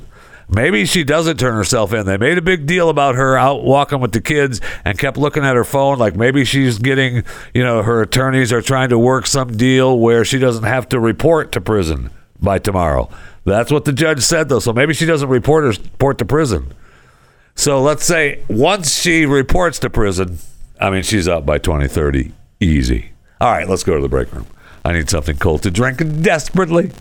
Maybe 0.51 0.86
she 0.86 1.03
doesn't 1.03 1.38
turn 1.38 1.53
herself 1.53 1.94
in. 1.94 2.08
They 2.08 2.18
made 2.18 2.39
a 2.39 2.41
big 2.41 2.65
deal 2.65 2.89
about 2.89 3.15
her 3.15 3.38
out 3.38 3.63
walking 3.63 4.00
with 4.00 4.13
the 4.13 4.22
kids 4.22 4.60
and 4.84 4.98
kept 4.98 5.15
looking 5.15 5.46
at 5.46 5.56
her 5.56 5.63
phone 5.63 6.00
like 6.00 6.15
maybe 6.15 6.44
she's 6.44 6.79
getting, 6.79 7.24
you 7.53 7.63
know, 7.63 7.84
her 7.84 8.01
attorneys 8.01 8.51
are 8.51 8.62
trying 8.62 8.89
to 8.89 8.98
work 8.98 9.27
some 9.27 9.56
deal 9.56 10.00
where 10.00 10.25
she 10.25 10.39
doesn't 10.39 10.63
have 10.63 10.89
to 10.89 11.00
report 11.00 11.51
to 11.51 11.62
prison 11.62 12.10
by 12.41 12.58
tomorrow. 12.58 13.10
That's 13.46 13.72
what 13.72 13.86
the 13.86 13.94
judge 13.94 14.22
said, 14.22 14.50
though. 14.50 14.60
So 14.60 14.74
maybe 14.74 14.94
she 14.94 15.06
doesn't 15.06 15.29
report 15.29 15.63
her 15.63 15.82
report 15.84 16.18
to 16.18 16.25
prison. 16.25 16.74
So 17.56 17.82
let's 17.82 18.06
say 18.06 18.44
once 18.48 19.00
she 19.00 19.25
reports 19.25 19.79
to 19.79 19.89
prison, 19.89 20.39
I 20.79 20.89
mean, 20.89 21.03
she's 21.03 21.27
out 21.27 21.46
by 21.46 21.58
2030. 21.60 22.32
Easy. 22.60 23.12
All 23.39 23.51
right, 23.51 23.68
let's 23.68 23.84
go 23.84 23.96
to 23.96 24.01
the 24.01 24.10
break 24.10 24.34
room. 24.34 24.48
I 24.84 24.94
need 24.94 25.10
something 25.10 25.38
cold 25.38 25.63
to 25.63 25.72
drink 25.72 26.00
desperately. 26.22 26.91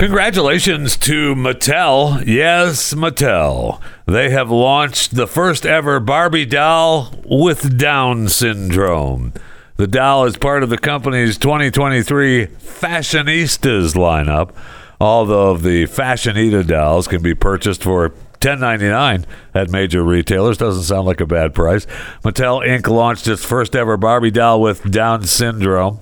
Congratulations 0.00 0.96
to 0.96 1.34
Mattel. 1.34 2.26
Yes, 2.26 2.94
Mattel. 2.94 3.82
They 4.06 4.30
have 4.30 4.50
launched 4.50 5.14
the 5.14 5.26
first 5.26 5.66
ever 5.66 6.00
Barbie 6.00 6.46
doll 6.46 7.14
with 7.26 7.76
Down 7.76 8.28
syndrome. 8.28 9.34
The 9.76 9.86
doll 9.86 10.24
is 10.24 10.38
part 10.38 10.62
of 10.62 10.70
the 10.70 10.78
company's 10.78 11.36
2023 11.36 12.46
Fashionistas 12.46 13.94
lineup. 13.94 14.54
Although 14.98 15.58
the 15.58 15.84
Fashionista 15.84 16.66
dolls 16.66 17.06
can 17.06 17.22
be 17.22 17.34
purchased 17.34 17.82
for 17.82 18.14
$10.99 18.40 19.26
at 19.54 19.68
major 19.68 20.02
retailers. 20.02 20.56
Doesn't 20.56 20.84
sound 20.84 21.06
like 21.06 21.20
a 21.20 21.26
bad 21.26 21.54
price. 21.54 21.86
Mattel 22.24 22.66
Inc. 22.66 22.88
launched 22.88 23.28
its 23.28 23.44
first 23.44 23.76
ever 23.76 23.98
Barbie 23.98 24.30
doll 24.30 24.62
with 24.62 24.90
Down 24.90 25.24
syndrome 25.24 26.00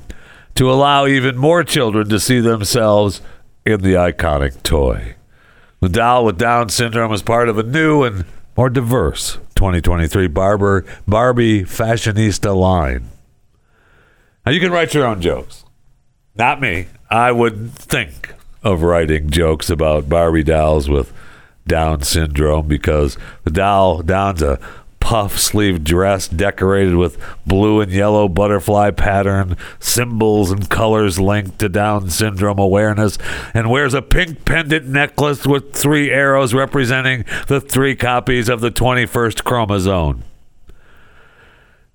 to 0.58 0.72
allow 0.72 1.06
even 1.06 1.36
more 1.36 1.62
children 1.62 2.08
to 2.08 2.18
see 2.18 2.40
themselves 2.40 3.22
in 3.64 3.80
the 3.80 3.94
iconic 3.94 4.60
toy. 4.64 5.14
The 5.78 5.88
doll 5.88 6.24
with 6.24 6.36
Down 6.36 6.68
syndrome 6.68 7.12
is 7.12 7.22
part 7.22 7.48
of 7.48 7.58
a 7.58 7.62
new 7.62 8.02
and 8.02 8.24
more 8.56 8.68
diverse 8.68 9.34
2023 9.54 10.26
Barber, 10.26 10.84
Barbie 11.06 11.62
Fashionista 11.62 12.56
line. 12.56 13.08
Now, 14.44 14.50
you 14.50 14.58
can 14.58 14.72
write 14.72 14.94
your 14.94 15.06
own 15.06 15.20
jokes. 15.20 15.64
Not 16.34 16.60
me. 16.60 16.88
I 17.08 17.30
would 17.30 17.70
think 17.70 18.34
of 18.64 18.82
writing 18.82 19.30
jokes 19.30 19.70
about 19.70 20.08
Barbie 20.08 20.42
dolls 20.42 20.88
with 20.88 21.12
Down 21.68 22.02
syndrome 22.02 22.66
because 22.66 23.16
the 23.44 23.52
doll, 23.52 24.02
Down's 24.02 24.42
a 24.42 24.58
puff 25.08 25.38
sleeve 25.38 25.82
dress 25.82 26.28
decorated 26.28 26.94
with 26.94 27.16
blue 27.46 27.80
and 27.80 27.90
yellow 27.90 28.28
butterfly 28.28 28.90
pattern, 28.90 29.56
symbols 29.80 30.50
and 30.50 30.68
colors 30.68 31.18
linked 31.18 31.58
to 31.58 31.66
Down 31.66 32.10
syndrome 32.10 32.58
awareness, 32.58 33.16
and 33.54 33.70
wears 33.70 33.94
a 33.94 34.02
pink 34.02 34.44
pendant 34.44 34.84
necklace 34.84 35.46
with 35.46 35.72
three 35.72 36.10
arrows 36.10 36.52
representing 36.52 37.24
the 37.46 37.58
three 37.58 37.96
copies 37.96 38.50
of 38.50 38.60
the 38.60 38.70
21st 38.70 39.44
chromosome. 39.44 40.24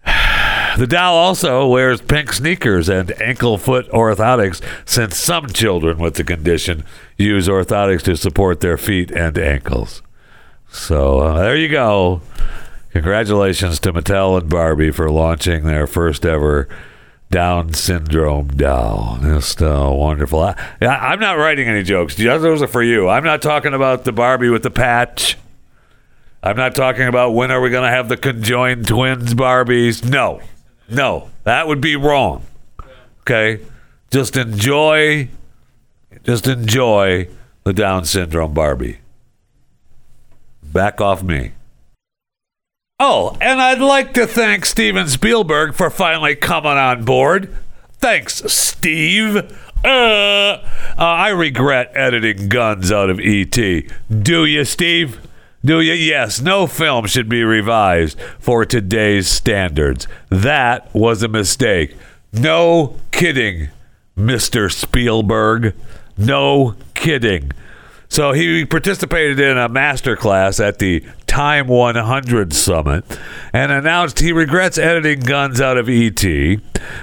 The 0.76 0.88
doll 0.88 1.16
also 1.16 1.68
wears 1.68 2.02
pink 2.02 2.34
sneakers 2.34 2.90
and 2.90 3.12
ankle 3.22 3.60
foot 3.60 3.88
orthotics, 3.92 4.60
since 4.90 5.16
some 5.18 5.50
children 5.50 6.00
with 6.00 6.16
the 6.16 6.24
condition 6.24 6.84
use 7.16 7.48
orthotics 7.48 8.02
to 8.06 8.18
support 8.18 8.62
their 8.62 8.80
feet 8.80 9.12
and 9.12 9.38
ankles. 9.38 10.02
So 10.72 11.20
uh, 11.20 11.44
there 11.44 11.56
you 11.56 11.70
go. 11.70 12.24
Congratulations 12.94 13.80
to 13.80 13.92
Mattel 13.92 14.40
and 14.40 14.48
Barbie 14.48 14.92
for 14.92 15.10
launching 15.10 15.64
their 15.64 15.88
first 15.88 16.28
ever 16.28 16.70
Down 17.32 17.74
syndrome 17.74 18.50
doll. 18.50 19.18
Just 19.20 19.64
uh, 19.64 19.90
wonderful. 19.92 20.42
I, 20.42 20.56
I'm 20.80 21.20
not 21.20 21.40
writing 21.40 21.68
any 21.68 21.82
jokes. 21.82 22.16
Those 22.16 22.62
are 22.62 22.68
for 22.68 22.84
you. 22.84 23.10
I'm 23.10 23.24
not 23.24 23.42
talking 23.42 23.74
about 23.74 24.04
the 24.04 24.12
Barbie 24.12 24.50
with 24.50 24.62
the 24.62 24.70
patch. 24.70 25.40
I'm 26.44 26.56
not 26.56 26.76
talking 26.76 27.08
about 27.08 27.32
when 27.32 27.50
are 27.50 27.62
we 27.62 27.72
going 27.72 27.84
to 27.84 27.90
have 27.90 28.10
the 28.10 28.18
conjoined 28.18 28.88
twins 28.88 29.34
Barbies. 29.34 30.08
No, 30.08 30.42
no, 30.88 31.32
that 31.46 31.68
would 31.68 31.82
be 31.82 31.96
wrong. 31.96 32.46
Okay, 33.22 33.66
just 34.12 34.38
enjoy, 34.38 35.30
just 36.24 36.46
enjoy 36.46 37.28
the 37.64 37.74
Down 37.74 38.06
syndrome 38.06 38.54
Barbie. 38.54 39.00
Back 40.62 41.02
off 41.02 41.24
me. 41.24 41.54
Oh, 43.06 43.36
and 43.42 43.60
I'd 43.62 43.82
like 43.82 44.14
to 44.14 44.26
thank 44.26 44.66
Steven 44.66 45.10
Spielberg 45.10 45.74
for 45.74 45.90
finally 45.90 46.38
coming 46.38 46.72
on 46.72 47.04
board. 47.04 47.54
Thanks, 47.98 48.36
Steve. 48.50 49.36
Uh, 49.84 49.88
uh, 49.88 50.62
I 50.98 51.28
regret 51.28 51.92
editing 51.96 52.48
guns 52.48 52.94
out 52.94 53.10
of 53.10 53.20
E.T. 53.20 53.90
Do 54.10 54.46
you, 54.46 54.64
Steve? 54.64 55.20
Do 55.66 55.82
you? 55.82 55.92
Yes, 55.92 56.40
no 56.40 56.66
film 56.66 57.06
should 57.06 57.28
be 57.28 57.44
revised 57.44 58.18
for 58.40 58.64
today's 58.64 59.28
standards. 59.28 60.08
That 60.30 60.90
was 60.96 61.24
a 61.24 61.28
mistake. 61.28 61.98
No 62.32 62.96
kidding, 63.12 63.68
Mr. 64.18 64.72
Spielberg. 64.72 65.76
No 66.18 66.76
kidding. 66.94 67.52
So 68.14 68.32
he 68.32 68.64
participated 68.64 69.40
in 69.40 69.58
a 69.58 69.68
master 69.68 70.16
class 70.16 70.60
at 70.60 70.78
the 70.78 71.04
Time 71.26 71.66
100 71.66 72.54
Summit 72.54 73.04
and 73.52 73.72
announced 73.72 74.20
he 74.20 74.32
regrets 74.32 74.78
editing 74.78 75.22
guns 75.22 75.60
out 75.60 75.80
of 75.80 75.90
E.T. 75.90 76.60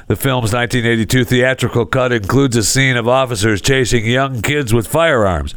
The 0.07 0.15
film's 0.15 0.53
1982 0.53 1.25
theatrical 1.25 1.85
cut 1.85 2.13
includes 2.13 2.57
a 2.57 2.63
scene 2.63 2.97
of 2.97 3.09
officers 3.09 3.61
chasing 3.61 4.07
young 4.07 4.41
kids 4.41 4.73
with 4.73 4.87
firearms. 4.87 5.53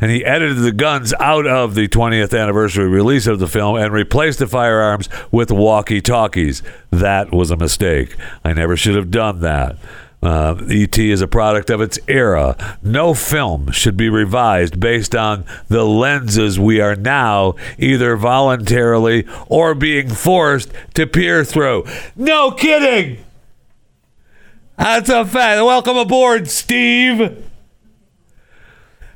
And 0.00 0.10
he 0.10 0.24
edited 0.24 0.62
the 0.62 0.72
guns 0.72 1.12
out 1.20 1.46
of 1.46 1.74
the 1.74 1.86
20th 1.86 2.38
anniversary 2.40 2.88
release 2.88 3.26
of 3.26 3.40
the 3.40 3.46
film 3.46 3.76
and 3.76 3.92
replaced 3.92 4.38
the 4.38 4.46
firearms 4.46 5.10
with 5.30 5.52
walkie 5.52 6.00
talkies. 6.00 6.62
That 6.90 7.30
was 7.30 7.50
a 7.50 7.58
mistake. 7.58 8.16
I 8.42 8.54
never 8.54 8.74
should 8.74 8.96
have 8.96 9.10
done 9.10 9.40
that. 9.40 9.76
Uh, 10.24 10.56
ET 10.70 10.98
is 10.98 11.20
a 11.20 11.28
product 11.28 11.68
of 11.68 11.80
its 11.80 11.98
era. 12.08 12.56
No 12.82 13.12
film 13.12 13.70
should 13.72 13.96
be 13.96 14.08
revised 14.08 14.80
based 14.80 15.14
on 15.14 15.44
the 15.68 15.84
lenses 15.84 16.58
we 16.58 16.80
are 16.80 16.96
now 16.96 17.54
either 17.78 18.16
voluntarily 18.16 19.26
or 19.48 19.74
being 19.74 20.08
forced 20.08 20.72
to 20.94 21.06
peer 21.06 21.44
through. 21.44 21.84
No 22.16 22.50
kidding! 22.50 23.22
That's 24.78 25.08
a 25.08 25.24
fact. 25.24 25.62
Welcome 25.62 25.96
aboard, 25.96 26.48
Steve. 26.48 27.44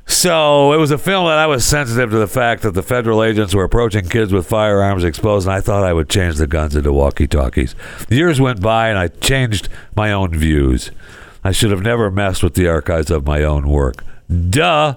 So 0.05 0.73
it 0.73 0.77
was 0.77 0.89
a 0.89 0.97
film 0.97 1.27
that 1.27 1.37
I 1.37 1.45
was 1.45 1.63
sensitive 1.63 2.09
to 2.09 2.17
the 2.17 2.27
fact 2.27 2.63
that 2.63 2.73
the 2.73 2.81
federal 2.81 3.23
agents 3.23 3.53
were 3.53 3.63
approaching 3.63 4.09
kids 4.09 4.33
with 4.33 4.47
firearms 4.47 5.03
exposed, 5.03 5.47
and 5.47 5.55
I 5.55 5.61
thought 5.61 5.83
I 5.83 5.93
would 5.93 6.09
change 6.09 6.37
the 6.37 6.47
guns 6.47 6.75
into 6.75 6.91
walkie 6.91 7.27
talkies. 7.27 7.75
Years 8.09 8.41
went 8.41 8.59
by, 8.59 8.89
and 8.89 8.97
I 8.97 9.09
changed 9.09 9.69
my 9.95 10.11
own 10.11 10.31
views. 10.31 10.89
I 11.43 11.51
should 11.51 11.71
have 11.71 11.81
never 11.81 12.11
messed 12.11 12.43
with 12.43 12.53
the 12.53 12.67
archives 12.67 13.09
of 13.09 13.25
my 13.25 13.43
own 13.43 13.69
work. 13.69 14.03
Duh! 14.49 14.95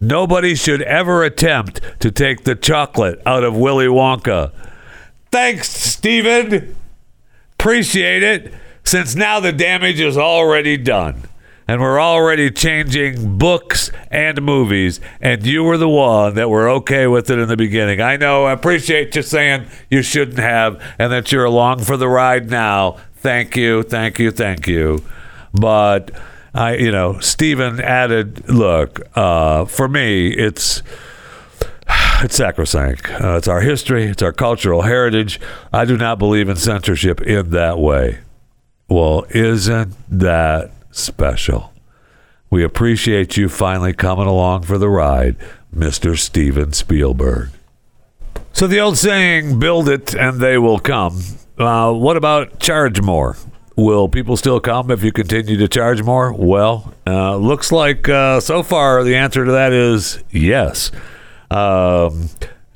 Nobody 0.00 0.54
should 0.54 0.82
ever 0.82 1.24
attempt 1.24 1.80
to 2.00 2.10
take 2.10 2.44
the 2.44 2.54
chocolate 2.54 3.20
out 3.24 3.44
of 3.44 3.56
Willy 3.56 3.86
Wonka. 3.86 4.52
Thanks, 5.30 5.70
Steven! 5.70 6.76
Appreciate 7.58 8.22
it, 8.22 8.52
since 8.84 9.14
now 9.14 9.40
the 9.40 9.52
damage 9.52 10.00
is 10.00 10.18
already 10.18 10.76
done 10.76 11.28
and 11.68 11.80
we're 11.80 12.00
already 12.00 12.50
changing 12.50 13.38
books 13.38 13.90
and 14.10 14.40
movies, 14.40 15.00
and 15.20 15.44
you 15.44 15.64
were 15.64 15.76
the 15.76 15.88
one 15.88 16.34
that 16.34 16.48
were 16.48 16.68
okay 16.68 17.06
with 17.06 17.28
it 17.28 17.38
in 17.38 17.48
the 17.48 17.56
beginning. 17.56 18.00
I 18.00 18.16
know, 18.16 18.44
I 18.44 18.52
appreciate 18.52 19.16
you 19.16 19.22
saying 19.22 19.66
you 19.90 20.02
shouldn't 20.02 20.38
have, 20.38 20.80
and 20.98 21.12
that 21.12 21.32
you're 21.32 21.44
along 21.44 21.80
for 21.80 21.96
the 21.96 22.08
ride 22.08 22.50
now. 22.50 22.98
Thank 23.16 23.56
you, 23.56 23.82
thank 23.82 24.18
you, 24.18 24.30
thank 24.30 24.68
you. 24.68 25.02
But 25.60 26.10
I, 26.54 26.76
you 26.76 26.90
know, 26.90 27.18
Stephen 27.20 27.80
added, 27.80 28.48
look, 28.48 29.00
uh, 29.16 29.64
for 29.66 29.88
me, 29.88 30.28
it's 30.28 30.82
it's 32.22 32.36
sacrosanct. 32.36 33.10
Uh, 33.10 33.36
it's 33.36 33.48
our 33.48 33.60
history. 33.60 34.04
It's 34.04 34.22
our 34.22 34.32
cultural 34.32 34.82
heritage. 34.82 35.38
I 35.72 35.84
do 35.84 35.96
not 35.96 36.18
believe 36.18 36.48
in 36.48 36.56
censorship 36.56 37.20
in 37.20 37.50
that 37.50 37.78
way. 37.78 38.20
Well, 38.88 39.26
isn't 39.30 39.94
that 40.08 40.70
special. 40.90 41.72
We 42.48 42.64
appreciate 42.64 43.36
you 43.36 43.48
finally 43.48 43.92
coming 43.92 44.26
along 44.26 44.62
for 44.62 44.78
the 44.78 44.88
ride, 44.88 45.36
Mr. 45.74 46.16
Steven 46.16 46.72
Spielberg. 46.72 47.50
So, 48.52 48.66
the 48.66 48.80
old 48.80 48.96
saying, 48.96 49.58
build 49.58 49.88
it 49.88 50.14
and 50.14 50.40
they 50.40 50.56
will 50.56 50.78
come. 50.78 51.20
Uh, 51.58 51.92
what 51.92 52.16
about 52.16 52.58
charge 52.60 53.02
more? 53.02 53.36
Will 53.76 54.08
people 54.08 54.38
still 54.38 54.58
come 54.58 54.90
if 54.90 55.04
you 55.04 55.12
continue 55.12 55.58
to 55.58 55.68
charge 55.68 56.02
more? 56.02 56.32
Well, 56.32 56.94
uh, 57.06 57.36
looks 57.36 57.70
like 57.70 58.08
uh, 58.08 58.40
so 58.40 58.62
far 58.62 59.04
the 59.04 59.16
answer 59.16 59.44
to 59.44 59.52
that 59.52 59.74
is 59.74 60.24
yes. 60.30 60.90
Um, 61.50 62.30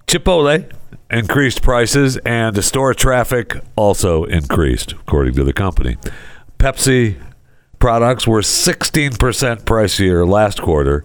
Chipotle 0.07 0.71
increased 1.11 1.63
prices 1.63 2.19
and 2.19 2.55
the 2.55 2.63
store 2.63 2.93
traffic 2.93 3.57
also 3.77 4.25
increased, 4.25 4.93
according 4.93 5.35
to 5.35 5.45
the 5.45 5.55
company. 5.55 5.97
Pepsi 6.59 7.17
products 7.79 8.27
were 8.27 8.43
16% 8.43 9.17
pricier 9.63 10.29
last 10.29 10.61
quarter, 10.61 11.03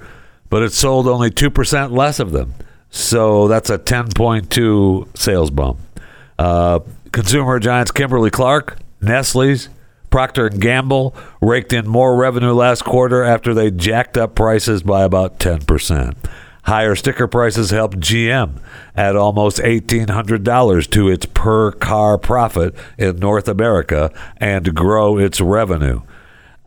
but 0.49 0.61
it 0.61 0.73
sold 0.73 1.07
only 1.07 1.31
2% 1.31 1.91
less 1.91 2.19
of 2.19 2.33
them. 2.33 2.53
So 2.89 3.47
that's 3.47 3.69
a 3.69 3.77
10.2 3.77 5.17
sales 5.17 5.51
bump. 5.51 5.79
Uh, 6.37 6.79
consumer 7.13 7.59
giants 7.59 7.91
Kimberly 7.91 8.29
Clark, 8.29 8.77
Nestle's, 9.01 9.69
Procter 10.15 10.47
& 10.49 10.59
Gamble 10.59 11.13
raked 11.41 11.73
in 11.73 11.89
more 11.89 12.15
revenue 12.15 12.53
last 12.53 12.85
quarter 12.85 13.21
after 13.21 13.53
they 13.53 13.69
jacked 13.69 14.17
up 14.17 14.33
prices 14.33 14.81
by 14.81 15.03
about 15.03 15.39
10%. 15.39 16.15
Higher 16.63 16.95
sticker 16.95 17.27
prices 17.27 17.71
helped 17.71 17.99
GM 17.99 18.61
add 18.95 19.17
almost 19.17 19.57
$1,800 19.57 20.89
to 20.91 21.09
its 21.09 21.25
per 21.25 21.73
car 21.73 22.17
profit 22.17 22.73
in 22.97 23.17
North 23.17 23.49
America 23.49 24.09
and 24.37 24.73
grow 24.73 25.17
its 25.17 25.41
revenue. 25.41 25.99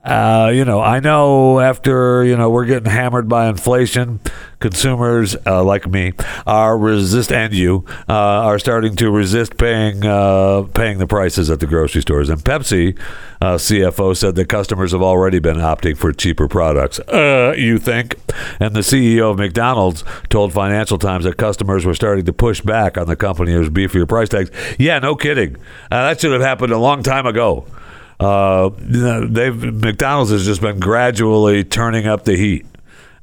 Uh, 0.05 0.51
you 0.55 0.65
know, 0.65 0.81
I 0.81 1.01
know 1.01 1.59
after 1.59 2.25
you 2.25 2.37
know 2.37 2.49
we're 2.51 2.67
getting 2.67 2.91
hammered 2.91 3.29
by 3.29 3.49
inflation, 3.49 4.21
consumers 4.61 5.37
uh, 5.45 5.65
like 5.65 5.89
me 5.89 6.13
are 6.47 6.79
resist, 6.79 7.33
and 7.33 7.53
you 7.53 7.85
uh, 8.09 8.13
are 8.13 8.61
starting 8.61 8.95
to 8.97 9.11
resist 9.11 9.59
paying 9.59 10.05
uh, 10.07 10.63
paying 10.73 10.99
the 10.99 11.07
prices 11.09 11.51
at 11.51 11.59
the 11.59 11.67
grocery 11.67 12.01
stores. 12.01 12.31
And 12.31 12.41
Pepsi 12.43 12.97
uh, 13.43 13.57
CFO 13.57 14.17
said 14.17 14.37
that 14.37 14.49
customers 14.49 14.93
have 14.93 15.03
already 15.03 15.41
been 15.41 15.57
opting 15.57 15.97
for 15.97 16.13
cheaper 16.13 16.47
products. 16.47 17.01
Uh, 17.01 17.55
you 17.57 17.79
think? 17.79 18.17
And 18.61 18.77
the 18.77 18.81
CEO 18.81 19.33
of 19.33 19.39
McDonald's 19.39 20.05
told 20.29 20.53
Financial 20.53 20.99
Times 20.99 21.25
that 21.25 21.39
customers 21.39 21.85
were 21.85 21.95
starting 21.95 22.25
to 22.27 22.33
push 22.33 22.61
back 22.61 22.97
on 22.97 23.09
the 23.09 23.17
company's 23.17 23.69
beefier 23.69 24.09
price 24.09 24.29
tags. 24.29 24.51
Yeah, 24.79 25.01
no 25.01 25.17
kidding. 25.17 25.57
that 25.91 26.21
should 26.21 26.33
have 26.33 26.41
happened 26.43 26.73
a 26.73 26.79
long 26.79 27.03
time 27.03 27.27
ago 27.27 27.67
uh, 28.21 28.71
they've 28.79 29.75
McDonald's 29.75 30.31
has 30.31 30.45
just 30.45 30.61
been 30.61 30.81
gradually 30.81 31.65
turning 31.65 32.07
up 32.07 32.25
the 32.25 32.37
heat. 32.37 32.67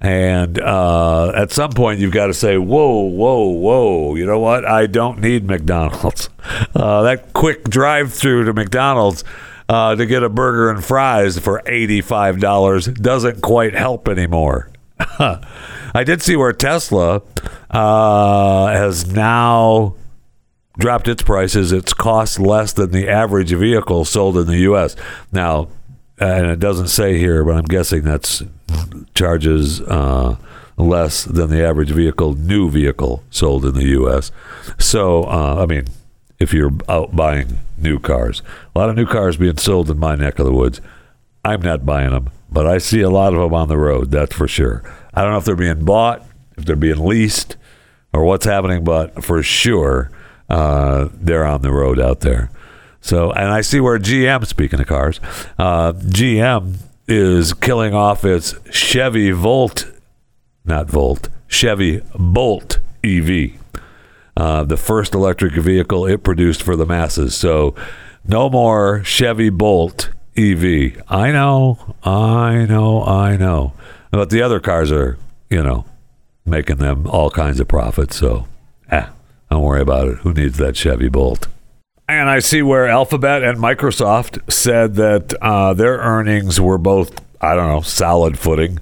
And 0.02 0.60
uh, 0.60 1.32
at 1.36 1.52
some 1.52 1.72
point, 1.72 2.00
you've 2.00 2.12
got 2.14 2.28
to 2.28 2.34
say, 2.34 2.58
"Whoa, 2.58 3.02
whoa, 3.02 3.48
whoa!" 3.48 4.16
You 4.16 4.26
know 4.26 4.40
what? 4.40 4.66
I 4.66 4.88
don't 4.88 5.20
need 5.20 5.46
McDonald's. 5.46 6.30
Uh, 6.76 7.02
that 7.02 7.34
quick 7.34 7.64
drive-through 7.64 8.44
to 8.44 8.54
McDonald's 8.54 9.24
uh, 9.68 9.96
to 9.96 10.06
get 10.06 10.22
a 10.22 10.30
burger 10.30 10.70
and 10.70 10.84
fries 10.86 11.40
for 11.40 11.64
eighty-five 11.66 12.40
dollars 12.40 12.86
doesn't 12.86 13.42
quite 13.42 13.74
help 13.74 14.08
anymore. 14.08 14.70
I 15.00 16.04
did 16.06 16.22
see 16.22 16.36
where 16.36 16.54
Tesla 16.54 17.24
uh, 17.72 18.68
has 18.68 19.08
now 19.08 19.96
dropped 20.78 21.08
its 21.08 21.24
prices. 21.24 21.72
It's 21.72 21.94
cost 21.94 22.40
less 22.40 22.74
than 22.74 22.92
the 22.92 23.08
average 23.08 23.52
vehicle 23.52 24.06
sold 24.06 24.38
in 24.38 24.48
the 24.48 24.60
U.S. 24.60 24.96
Now, 25.32 25.70
and 26.18 26.48
it 26.48 26.60
doesn't 26.60 26.88
say 26.88 27.18
here, 27.18 27.44
but 27.44 27.56
I'm 27.56 27.66
guessing 27.66 28.04
that's 28.04 28.44
charges 29.14 29.82
uh, 29.82 30.38
less 30.78 31.24
than 31.26 31.50
the 31.50 31.64
average 31.64 31.92
vehicle, 31.92 32.34
new 32.36 32.70
vehicle 32.70 33.24
sold 33.30 33.66
in 33.66 33.74
the 33.74 33.88
U.S. 33.88 34.32
So, 34.78 35.24
uh, 35.24 35.62
I 35.62 35.66
mean, 35.66 35.86
if 36.40 36.54
you're 36.54 36.72
out 36.88 37.16
buying 37.16 37.60
new 37.78 38.00
cars, 38.00 38.42
a 38.76 38.80
lot 38.80 38.90
of 38.90 38.96
new 38.96 39.06
cars 39.06 39.38
being 39.38 39.58
sold 39.58 39.90
in 39.90 39.98
my 39.98 40.16
neck 40.16 40.40
of 40.40 40.46
the 40.46 40.54
woods. 40.54 40.82
I'm 41.44 41.62
not 41.62 41.86
buying 41.86 42.10
them, 42.10 42.32
but 42.52 42.66
I 42.66 42.80
see 42.80 43.02
a 43.02 43.10
lot 43.10 43.34
of 43.34 43.40
them 43.40 43.54
on 43.54 43.68
the 43.68 43.78
road. 43.78 44.10
That's 44.10 44.36
for 44.36 44.48
sure. 44.48 44.82
I 45.14 45.22
don't 45.22 45.32
know 45.32 45.38
if 45.38 45.46
they're 45.46 45.56
being 45.56 45.86
bought, 45.86 46.24
if 46.58 46.66
they're 46.66 46.76
being 46.76 47.06
leased, 47.06 47.56
or 48.12 48.24
what's 48.24 48.46
happening, 48.46 48.84
but 48.84 49.24
for 49.24 49.44
sure 49.44 50.10
uh, 50.50 51.10
they're 51.14 51.46
on 51.46 51.62
the 51.62 51.72
road 51.72 52.00
out 52.00 52.22
there. 52.22 52.50
So, 53.02 53.32
and 53.32 53.50
I 53.52 53.62
see 53.62 53.80
where 53.80 54.00
GM, 54.00 54.46
speaking 54.48 54.80
of 54.80 54.88
cars, 54.88 55.20
uh, 55.60 55.94
GM 55.94 56.78
is 57.08 57.54
killing 57.54 57.94
off 57.94 58.26
its 58.26 58.56
Chevy 58.72 59.32
Volt, 59.32 59.92
not 60.64 60.90
Volt, 60.90 61.30
Chevy 61.48 62.02
Bolt 62.16 62.80
EV, 63.04 63.52
uh, 64.36 64.64
the 64.64 64.78
first 64.78 65.14
electric 65.14 65.54
vehicle 65.54 66.08
it 66.08 66.24
produced 66.24 66.64
for 66.64 66.76
the 66.76 66.86
masses. 66.86 67.36
So, 67.36 67.76
no 68.28 68.50
more 68.50 69.04
Chevy 69.04 69.50
Bolt 69.50 70.10
EV. 70.36 71.02
I 71.08 71.32
know, 71.32 71.96
I 72.04 72.66
know, 72.66 73.04
I 73.04 73.38
know. 73.38 73.74
But 74.12 74.32
the 74.32 74.42
other 74.42 74.60
cars 74.60 74.92
are, 74.92 75.18
you 75.50 75.62
know, 75.62 75.86
making 76.46 76.78
them 76.78 77.08
all 77.08 77.30
kinds 77.30 77.60
of 77.60 77.68
profits. 77.68 78.16
So, 78.16 78.48
ah. 78.92 79.12
Don't 79.50 79.64
worry 79.64 79.82
about 79.82 80.08
it. 80.08 80.18
Who 80.20 80.34
needs 80.34 80.58
that 80.58 80.76
Chevy 80.76 81.10
Bolt? 81.10 81.48
And 82.08 82.30
I 82.30 82.40
see 82.40 82.62
where 82.62 82.88
Alphabet 82.88 83.44
and 83.44 83.58
Microsoft 83.58 84.52
said 84.52 84.96
that 84.96 85.34
uh, 85.42 85.74
their 85.74 85.98
earnings 85.98 86.62
were 86.62 86.78
both, 86.78 87.20
I 87.42 87.56
don't 87.56 87.68
know, 87.68 87.82
solid 87.82 88.38
footing, 88.38 88.80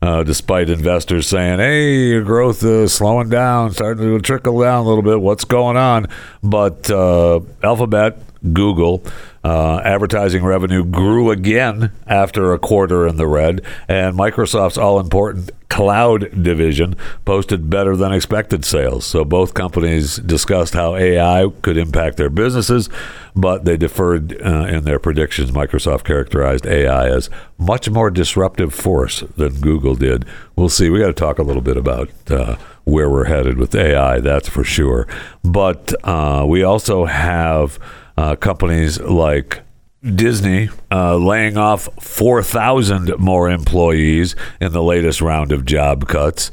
uh, 0.00 0.22
despite 0.22 0.70
investors 0.70 1.26
saying, 1.26 1.58
hey, 1.58 2.08
your 2.08 2.22
growth 2.22 2.62
is 2.62 2.94
slowing 2.94 3.28
down, 3.28 3.72
starting 3.72 4.04
to 4.04 4.20
trickle 4.20 4.60
down 4.60 4.84
a 4.84 4.88
little 4.88 5.02
bit. 5.02 5.20
What's 5.20 5.44
going 5.44 5.76
on? 5.76 6.06
But 6.42 6.90
uh, 6.90 7.40
Alphabet, 7.62 8.18
Google, 8.52 9.04
uh, 9.44 9.80
advertising 9.84 10.44
revenue 10.44 10.84
grew 10.84 11.30
again 11.30 11.90
after 12.06 12.52
a 12.52 12.58
quarter 12.58 13.06
in 13.06 13.16
the 13.16 13.26
red, 13.26 13.60
and 13.88 14.16
Microsoft's 14.16 14.78
all 14.78 15.00
important 15.00 15.50
cloud 15.72 16.28
division 16.42 16.94
posted 17.24 17.70
better 17.70 17.96
than 17.96 18.12
expected 18.12 18.62
sales. 18.62 19.06
So 19.06 19.24
both 19.24 19.54
companies 19.54 20.16
discussed 20.16 20.74
how 20.74 20.96
AI 20.96 21.46
could 21.62 21.78
impact 21.78 22.18
their 22.18 22.28
businesses, 22.28 22.90
but 23.34 23.64
they 23.64 23.78
deferred 23.78 24.38
uh, 24.44 24.66
in 24.66 24.84
their 24.84 24.98
predictions. 24.98 25.50
Microsoft 25.50 26.04
characterized 26.04 26.66
AI 26.66 27.08
as 27.08 27.30
much 27.56 27.88
more 27.88 28.10
disruptive 28.10 28.74
force 28.74 29.20
than 29.38 29.60
Google 29.60 29.94
did. 29.96 30.26
We'll 30.56 30.68
see. 30.68 30.90
We 30.90 30.98
got 30.98 31.06
to 31.06 31.14
talk 31.14 31.38
a 31.38 31.42
little 31.42 31.62
bit 31.62 31.76
about. 31.76 32.10
Uh, 32.30 32.56
where 32.84 33.08
we're 33.08 33.26
headed 33.26 33.58
with 33.58 33.76
AI, 33.76 34.18
that's 34.18 34.48
for 34.48 34.64
sure. 34.64 35.06
But 35.44 35.94
uh, 36.04 36.44
we 36.48 36.64
also 36.64 37.04
have 37.04 37.78
uh, 38.16 38.36
companies 38.36 39.00
like 39.00 39.62
Disney 40.02 40.68
uh, 40.90 41.16
laying 41.16 41.56
off 41.56 41.88
4,000 42.00 43.18
more 43.18 43.48
employees 43.50 44.34
in 44.60 44.72
the 44.72 44.82
latest 44.82 45.20
round 45.20 45.52
of 45.52 45.64
job 45.64 46.08
cuts. 46.08 46.50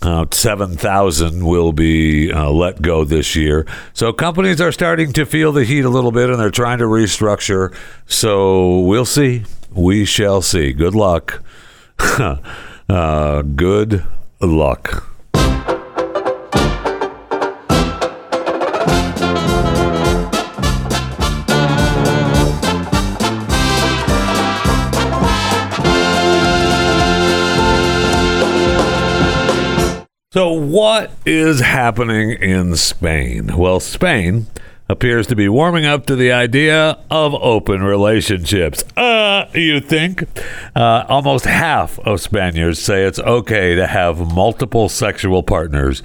Uh, 0.00 0.26
7,000 0.30 1.44
will 1.44 1.72
be 1.72 2.32
uh, 2.32 2.50
let 2.50 2.82
go 2.82 3.04
this 3.04 3.36
year. 3.36 3.66
So 3.92 4.12
companies 4.12 4.60
are 4.60 4.72
starting 4.72 5.12
to 5.12 5.24
feel 5.24 5.52
the 5.52 5.64
heat 5.64 5.84
a 5.84 5.88
little 5.88 6.10
bit 6.10 6.28
and 6.28 6.40
they're 6.40 6.50
trying 6.50 6.78
to 6.78 6.84
restructure. 6.84 7.74
So 8.06 8.80
we'll 8.80 9.04
see. 9.04 9.44
We 9.70 10.04
shall 10.04 10.42
see. 10.42 10.72
Good 10.72 10.94
luck. 10.94 11.42
uh, 12.88 13.42
good 13.42 14.04
luck. 14.40 15.11
So, 30.32 30.50
what 30.50 31.10
is 31.26 31.60
happening 31.60 32.30
in 32.30 32.74
Spain? 32.76 33.54
Well, 33.54 33.80
Spain 33.80 34.46
appears 34.88 35.26
to 35.26 35.36
be 35.36 35.46
warming 35.46 35.84
up 35.84 36.06
to 36.06 36.16
the 36.16 36.32
idea 36.32 36.98
of 37.10 37.34
open 37.34 37.82
relationships. 37.82 38.82
Uh, 38.96 39.44
you 39.52 39.78
think? 39.78 40.24
Uh, 40.74 41.04
almost 41.06 41.44
half 41.44 41.98
of 41.98 42.22
Spaniards 42.22 42.80
say 42.80 43.04
it's 43.04 43.18
okay 43.18 43.74
to 43.74 43.86
have 43.86 44.32
multiple 44.34 44.88
sexual 44.88 45.42
partners 45.42 46.02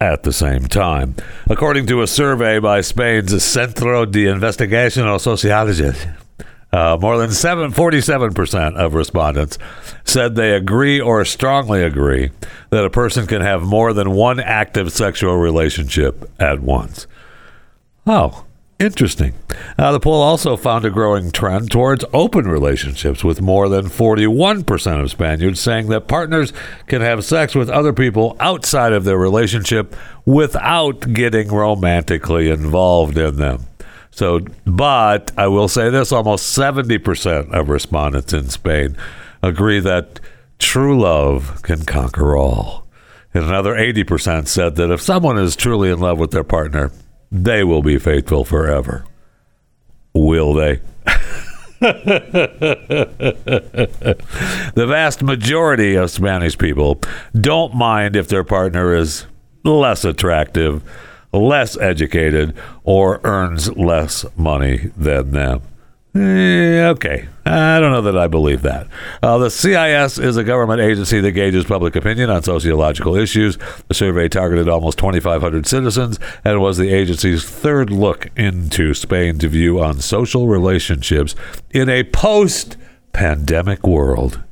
at 0.00 0.22
the 0.22 0.32
same 0.32 0.66
time. 0.66 1.14
According 1.50 1.86
to 1.88 2.00
a 2.00 2.06
survey 2.06 2.58
by 2.58 2.80
Spain's 2.80 3.44
Centro 3.44 4.06
de 4.06 4.28
Investigación 4.28 5.04
Sociológica, 5.18 6.16
uh, 6.72 6.96
more 7.00 7.18
than 7.18 7.30
7, 7.30 7.72
47% 7.72 8.76
of 8.76 8.94
respondents 8.94 9.58
said 10.04 10.34
they 10.34 10.54
agree 10.54 11.00
or 11.00 11.24
strongly 11.24 11.82
agree 11.82 12.30
that 12.70 12.84
a 12.84 12.90
person 12.90 13.26
can 13.26 13.42
have 13.42 13.62
more 13.62 13.92
than 13.92 14.12
one 14.12 14.40
active 14.40 14.90
sexual 14.90 15.36
relationship 15.36 16.30
at 16.40 16.60
once. 16.60 17.06
Oh, 18.06 18.46
interesting. 18.78 19.34
Uh, 19.78 19.92
the 19.92 20.00
poll 20.00 20.22
also 20.22 20.56
found 20.56 20.86
a 20.86 20.90
growing 20.90 21.30
trend 21.30 21.70
towards 21.70 22.06
open 22.14 22.48
relationships, 22.48 23.22
with 23.22 23.42
more 23.42 23.68
than 23.68 23.86
41% 23.86 25.02
of 25.02 25.10
Spaniards 25.10 25.60
saying 25.60 25.88
that 25.88 26.08
partners 26.08 26.54
can 26.86 27.02
have 27.02 27.22
sex 27.22 27.54
with 27.54 27.68
other 27.68 27.92
people 27.92 28.34
outside 28.40 28.94
of 28.94 29.04
their 29.04 29.18
relationship 29.18 29.94
without 30.24 31.12
getting 31.12 31.48
romantically 31.48 32.48
involved 32.48 33.18
in 33.18 33.36
them. 33.36 33.66
So, 34.12 34.40
but 34.66 35.32
I 35.38 35.48
will 35.48 35.68
say 35.68 35.88
this 35.88 36.12
almost 36.12 36.56
70% 36.56 37.50
of 37.52 37.70
respondents 37.70 38.32
in 38.34 38.50
Spain 38.50 38.96
agree 39.42 39.80
that 39.80 40.20
true 40.58 41.00
love 41.00 41.62
can 41.62 41.84
conquer 41.84 42.36
all. 42.36 42.86
And 43.34 43.44
another 43.44 43.74
80% 43.74 44.46
said 44.46 44.76
that 44.76 44.90
if 44.90 45.00
someone 45.00 45.38
is 45.38 45.56
truly 45.56 45.90
in 45.90 45.98
love 45.98 46.18
with 46.18 46.30
their 46.30 46.44
partner, 46.44 46.92
they 47.30 47.64
will 47.64 47.82
be 47.82 47.98
faithful 47.98 48.44
forever. 48.44 49.06
Will 50.12 50.52
they? 50.52 50.80
the 51.80 52.46
vast 54.76 55.22
majority 55.22 55.94
of 55.94 56.10
Spanish 56.10 56.58
people 56.58 57.00
don't 57.34 57.74
mind 57.74 58.14
if 58.14 58.28
their 58.28 58.44
partner 58.44 58.94
is 58.94 59.24
less 59.64 60.04
attractive 60.04 60.82
less 61.32 61.76
educated 61.78 62.54
or 62.84 63.20
earns 63.24 63.74
less 63.76 64.24
money 64.36 64.90
than 64.96 65.32
them. 65.32 65.62
Eh, 66.14 66.88
okay, 66.88 67.26
I 67.46 67.80
don't 67.80 67.90
know 67.90 68.02
that 68.02 68.18
I 68.18 68.26
believe 68.26 68.60
that. 68.62 68.86
Uh, 69.22 69.38
the 69.38 69.48
CIS 69.48 70.18
is 70.18 70.36
a 70.36 70.44
government 70.44 70.82
agency 70.82 71.20
that 71.20 71.32
gauges 71.32 71.64
public 71.64 71.96
opinion 71.96 72.28
on 72.28 72.42
sociological 72.42 73.16
issues. 73.16 73.56
The 73.88 73.94
survey 73.94 74.28
targeted 74.28 74.68
almost 74.68 74.98
2,500 74.98 75.66
citizens 75.66 76.18
and 76.44 76.60
was 76.60 76.76
the 76.76 76.90
agency's 76.90 77.48
third 77.48 77.88
look 77.88 78.28
into 78.36 78.92
Spain's 78.92 79.42
view 79.44 79.82
on 79.82 80.00
social 80.00 80.48
relationships 80.48 81.34
in 81.70 81.88
a 81.88 82.04
post 82.04 82.76
pandemic 83.14 83.86
world. 83.86 84.42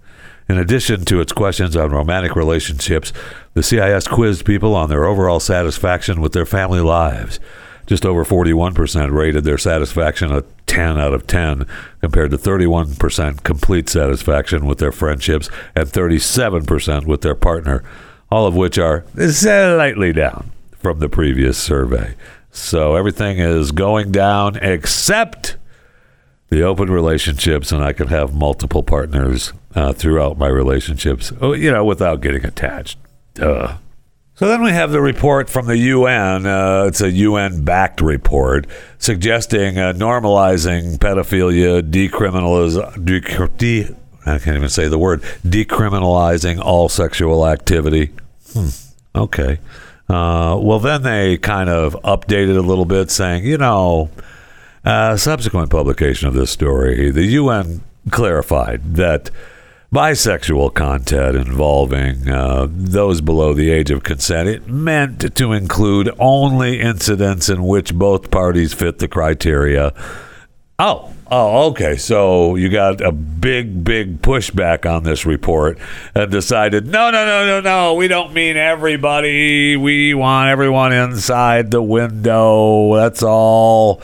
In 0.50 0.58
addition 0.58 1.04
to 1.04 1.20
its 1.20 1.30
questions 1.30 1.76
on 1.76 1.92
romantic 1.92 2.34
relationships, 2.34 3.12
the 3.54 3.62
CIS 3.62 4.08
quizzed 4.08 4.44
people 4.44 4.74
on 4.74 4.88
their 4.88 5.04
overall 5.04 5.38
satisfaction 5.38 6.20
with 6.20 6.32
their 6.32 6.44
family 6.44 6.80
lives. 6.80 7.38
Just 7.86 8.04
over 8.04 8.24
41% 8.24 9.12
rated 9.12 9.44
their 9.44 9.58
satisfaction 9.58 10.32
a 10.32 10.42
10 10.66 10.98
out 10.98 11.14
of 11.14 11.28
10, 11.28 11.68
compared 12.00 12.32
to 12.32 12.36
31% 12.36 13.44
complete 13.44 13.88
satisfaction 13.88 14.66
with 14.66 14.78
their 14.78 14.90
friendships 14.90 15.48
and 15.76 15.86
37% 15.86 17.06
with 17.06 17.20
their 17.20 17.36
partner, 17.36 17.84
all 18.28 18.48
of 18.48 18.56
which 18.56 18.76
are 18.76 19.04
slightly 19.16 20.12
down 20.12 20.50
from 20.72 20.98
the 20.98 21.08
previous 21.08 21.58
survey. 21.58 22.16
So 22.50 22.96
everything 22.96 23.38
is 23.38 23.70
going 23.70 24.10
down 24.10 24.56
except 24.56 25.56
the 26.50 26.62
open 26.62 26.90
relationships, 26.90 27.72
and 27.72 27.82
I 27.82 27.92
can 27.92 28.08
have 28.08 28.34
multiple 28.34 28.82
partners 28.82 29.52
uh, 29.74 29.92
throughout 29.92 30.36
my 30.36 30.48
relationships, 30.48 31.32
oh, 31.40 31.52
you 31.52 31.70
know, 31.70 31.84
without 31.84 32.20
getting 32.20 32.44
attached. 32.44 32.98
Duh. 33.34 33.76
So 34.34 34.48
then 34.48 34.62
we 34.62 34.70
have 34.70 34.90
the 34.90 35.02
report 35.02 35.50
from 35.50 35.66
the 35.66 35.76
UN. 35.76 36.46
Uh, 36.46 36.84
it's 36.88 37.02
a 37.02 37.10
UN 37.10 37.62
backed 37.62 38.00
report 38.00 38.66
suggesting 38.98 39.78
uh, 39.78 39.92
normalizing 39.92 40.96
pedophilia, 40.96 41.82
decriminaliz- 41.82 43.04
de- 43.04 43.94
I 44.26 44.38
can't 44.38 44.56
even 44.56 44.68
say 44.70 44.88
the 44.88 44.98
word, 44.98 45.22
decriminalizing 45.46 46.58
all 46.58 46.88
sexual 46.88 47.46
activity. 47.46 48.12
Hmm. 48.54 48.68
Okay. 49.14 49.58
Uh, 50.08 50.58
well, 50.60 50.78
then 50.78 51.02
they 51.02 51.36
kind 51.36 51.68
of 51.68 51.92
updated 52.02 52.56
a 52.56 52.62
little 52.62 52.84
bit, 52.86 53.10
saying, 53.10 53.44
you 53.44 53.58
know, 53.58 54.10
uh, 54.84 55.16
subsequent 55.16 55.70
publication 55.70 56.28
of 56.28 56.34
this 56.34 56.50
story, 56.50 57.10
the 57.10 57.24
UN 57.24 57.82
clarified 58.10 58.94
that 58.96 59.30
bisexual 59.92 60.72
content 60.74 61.36
involving 61.36 62.28
uh, 62.28 62.66
those 62.70 63.20
below 63.20 63.52
the 63.52 63.70
age 63.70 63.90
of 63.90 64.02
consent, 64.04 64.48
it 64.48 64.68
meant 64.68 65.34
to 65.34 65.52
include 65.52 66.10
only 66.18 66.80
incidents 66.80 67.48
in 67.48 67.64
which 67.64 67.94
both 67.94 68.30
parties 68.30 68.72
fit 68.72 68.98
the 68.98 69.08
criteria. 69.08 69.92
Oh, 70.78 71.12
oh, 71.30 71.70
okay. 71.70 71.96
So 71.96 72.54
you 72.54 72.70
got 72.70 73.00
a 73.00 73.12
big, 73.12 73.84
big 73.84 74.22
pushback 74.22 74.90
on 74.90 75.02
this 75.02 75.26
report 75.26 75.78
and 76.14 76.30
decided, 76.30 76.86
no, 76.86 77.10
no, 77.10 77.26
no, 77.26 77.46
no, 77.46 77.60
no. 77.60 77.94
We 77.94 78.08
don't 78.08 78.32
mean 78.32 78.56
everybody. 78.56 79.76
We 79.76 80.14
want 80.14 80.48
everyone 80.48 80.92
inside 80.92 81.70
the 81.70 81.82
window. 81.82 82.94
That's 82.94 83.22
all 83.22 84.00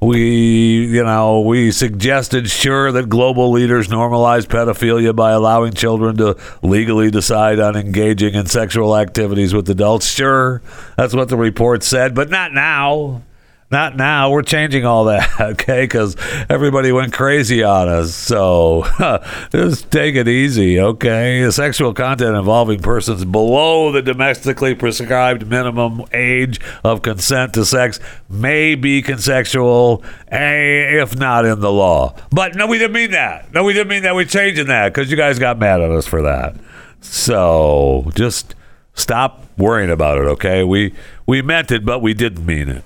we, 0.00 0.86
you 0.86 1.04
know, 1.04 1.40
we 1.40 1.70
suggested 1.70 2.48
sure 2.48 2.90
that 2.92 3.08
global 3.08 3.50
leaders 3.50 3.88
normalize 3.88 4.46
pedophilia 4.46 5.14
by 5.14 5.32
allowing 5.32 5.72
children 5.72 6.16
to 6.16 6.36
legally 6.62 7.10
decide 7.10 7.60
on 7.60 7.76
engaging 7.76 8.34
in 8.34 8.46
sexual 8.46 8.96
activities 8.96 9.52
with 9.52 9.68
adults. 9.68 10.06
Sure, 10.06 10.62
that's 10.96 11.14
what 11.14 11.28
the 11.28 11.36
report 11.36 11.82
said, 11.82 12.14
but 12.14 12.30
not 12.30 12.54
now. 12.54 13.22
Not 13.70 13.96
now. 13.96 14.30
We're 14.30 14.42
changing 14.42 14.84
all 14.84 15.04
that, 15.04 15.28
okay? 15.40 15.82
Because 15.84 16.16
everybody 16.48 16.90
went 16.90 17.12
crazy 17.12 17.62
on 17.62 17.88
us. 17.88 18.14
So 18.14 18.84
just 19.52 19.90
take 19.92 20.16
it 20.16 20.26
easy, 20.26 20.80
okay? 20.80 21.48
Sexual 21.50 21.94
content 21.94 22.36
involving 22.36 22.80
persons 22.80 23.24
below 23.24 23.92
the 23.92 24.02
domestically 24.02 24.74
prescribed 24.74 25.46
minimum 25.46 26.02
age 26.12 26.60
of 26.82 27.02
consent 27.02 27.54
to 27.54 27.64
sex 27.64 28.00
may 28.28 28.74
be 28.74 29.02
consensual, 29.02 30.02
eh, 30.28 31.00
if 31.00 31.16
not 31.16 31.44
in 31.44 31.60
the 31.60 31.70
law. 31.70 32.16
But 32.32 32.56
no, 32.56 32.66
we 32.66 32.78
didn't 32.78 32.94
mean 32.94 33.12
that. 33.12 33.52
No, 33.54 33.62
we 33.62 33.72
didn't 33.72 33.88
mean 33.88 34.02
that. 34.02 34.16
We're 34.16 34.24
changing 34.24 34.66
that 34.66 34.92
because 34.92 35.12
you 35.12 35.16
guys 35.16 35.38
got 35.38 35.58
mad 35.60 35.80
at 35.80 35.92
us 35.92 36.06
for 36.06 36.22
that. 36.22 36.56
So 37.02 38.10
just 38.14 38.56
stop 38.94 39.44
worrying 39.56 39.90
about 39.90 40.18
it, 40.18 40.24
okay? 40.24 40.64
We 40.64 40.92
we 41.24 41.40
meant 41.40 41.70
it, 41.70 41.84
but 41.84 42.00
we 42.00 42.14
didn't 42.14 42.44
mean 42.44 42.68
it. 42.68 42.84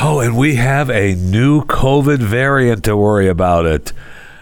Oh, 0.00 0.20
and 0.20 0.36
we 0.36 0.54
have 0.54 0.90
a 0.90 1.16
new 1.16 1.64
COVID 1.64 2.18
variant 2.18 2.84
to 2.84 2.96
worry 2.96 3.26
about 3.26 3.66
it. 3.66 3.92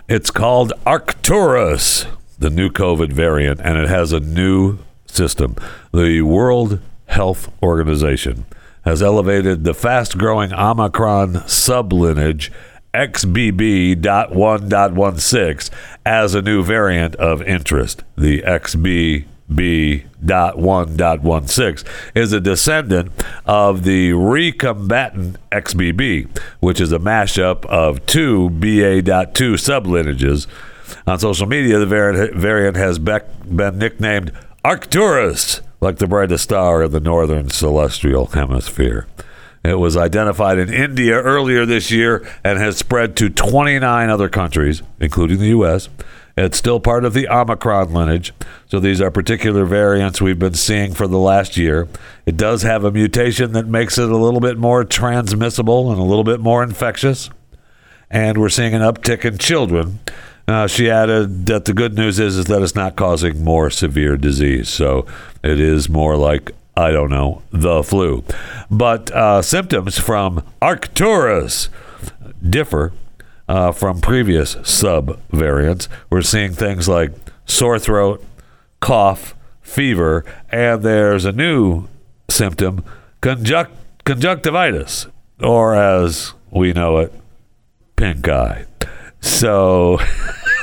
It's 0.07 0.31
called 0.31 0.75
Arcturus, 0.85 2.05
the 2.39 2.51
new 2.51 2.69
COVID 2.69 3.11
variant, 3.11 3.61
and 3.61 3.79
it 3.79 3.89
has 3.89 4.13
a 4.13 4.21
new 4.21 4.81
system. 5.07 5.57
The 5.95 6.21
World 6.21 6.79
Health 7.07 7.51
Organization 7.63 8.45
has 8.85 9.03
elevated 9.03 9.65
the 9.65 9.73
fast 9.73 10.19
growing 10.19 10.53
Omicron 10.53 11.37
sublineage 11.47 12.51
XBB.1.16 12.93 15.71
as 16.05 16.35
a 16.35 16.43
new 16.43 16.63
variant 16.63 17.17
of 17.17 17.41
interest. 17.41 18.05
The 18.15 18.43
XBB 18.43 19.25
B.1.16 19.55 21.85
is 22.15 22.33
a 22.33 22.41
descendant 22.41 23.13
of 23.45 23.85
the 23.85 24.11
recombinant 24.11 25.37
XBB, 25.53 26.37
which 26.61 26.81
is 26.81 26.93
a 26.93 26.99
mashup 26.99 27.65
of 27.67 28.05
two 28.07 28.51
BA.2 28.51 29.55
sublineages. 29.55 30.47
On 31.07 31.19
social 31.19 31.47
media, 31.47 31.79
the 31.79 31.87
variant 31.87 32.77
has 32.77 32.99
been 32.99 33.79
nicknamed 33.79 34.33
Arcturus, 34.65 35.61
like 35.81 35.99
the 35.99 36.09
brightest 36.09 36.45
star 36.45 36.83
of 36.83 36.93
the 36.93 37.01
northern 37.01 37.51
celestial 37.51 38.27
hemisphere. 38.27 39.07
It 39.63 39.79
was 39.79 39.97
identified 39.97 40.59
in 40.59 40.73
India 40.73 41.15
earlier 41.15 41.67
this 41.67 41.91
year 41.91 42.27
and 42.45 42.59
has 42.59 42.77
spread 42.77 43.17
to 43.17 43.29
29 43.29 44.11
other 44.11 44.29
countries, 44.29 44.83
including 45.01 45.39
the 45.39 45.49
U.S. 45.49 45.89
It's 46.37 46.59
still 46.59 46.81
part 46.81 47.07
of 47.07 47.15
the 47.15 47.29
Omicron 47.29 47.95
lineage. 47.95 48.35
So 48.69 48.79
these 48.79 49.01
are 49.01 49.11
particular 49.11 49.65
variants 49.65 50.21
we've 50.21 50.39
been 50.39 50.53
seeing 50.53 50.93
for 50.93 51.07
the 51.07 51.19
last 51.19 51.57
year. 51.57 51.89
It 52.27 52.37
does 52.37 52.61
have 52.61 52.85
a 52.85 52.93
mutation 52.93 53.53
that 53.53 53.67
makes 53.67 53.97
it 53.97 54.11
a 54.11 54.17
little 54.17 54.41
bit 54.41 54.59
more 54.59 54.85
transmissible 54.85 55.91
and 55.91 55.99
a 55.99 56.05
little 56.05 56.25
bit 56.25 56.41
more 56.41 56.63
infectious. 56.63 57.31
And 58.11 58.37
we're 58.37 58.51
seeing 58.51 58.75
an 58.75 58.83
uptick 58.83 59.25
in 59.25 59.39
children. 59.39 60.01
Uh, 60.47 60.67
she 60.67 60.91
added 60.91 61.47
that 61.47 61.65
the 61.65 61.73
good 61.73 61.95
news 61.95 62.19
is, 62.19 62.37
is 62.37 62.45
that 62.45 62.61
it's 62.61 62.75
not 62.75 62.97
causing 62.97 63.43
more 63.43 63.71
severe 63.71 64.19
disease. 64.19 64.69
So 64.69 65.07
it 65.43 65.59
is 65.59 65.89
more 65.89 66.19
like, 66.19 66.53
I 66.77 66.91
don't 66.91 67.11
know, 67.11 67.43
the 67.51 67.83
flu. 67.83 68.25
But 68.71 69.11
uh, 69.11 69.41
symptoms 69.41 69.99
from 69.99 70.45
Arcturus 70.61 71.71
differ 72.49 72.93
uh, 73.49 73.73
from 73.73 74.01
previous 74.01 74.57
sub 74.63 75.21
variants. 75.31 75.89
We're 76.11 76.23
seeing 76.23 76.53
things 76.53 76.89
like 76.89 77.13
sore 77.45 77.79
throat, 77.79 78.25
cough, 78.81 79.35
fever, 79.63 80.25
and 80.51 80.83
there's 80.83 81.25
a 81.25 81.33
new 81.33 81.89
symptom, 82.29 82.85
conjuct- 83.21 84.05
conjunctivitis, 84.05 85.07
or 85.41 85.75
as 85.75 86.33
we 86.51 86.73
know 86.73 86.99
it, 86.99 87.13
pink 87.97 88.29
eye. 88.29 88.67
So, 89.21 89.99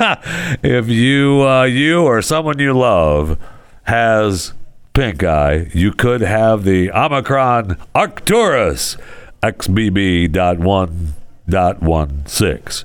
if 0.62 0.88
you 0.88 1.42
uh, 1.46 1.64
you 1.64 2.04
or 2.04 2.22
someone 2.22 2.58
you 2.58 2.72
love 2.72 3.38
has 3.84 4.54
pink 4.94 5.22
eye, 5.22 5.68
you 5.74 5.92
could 5.92 6.20
have 6.22 6.64
the 6.64 6.90
Omicron 6.90 7.76
Arcturus 7.94 8.96
XBB.1 9.42 11.12
0.16. 11.48 12.84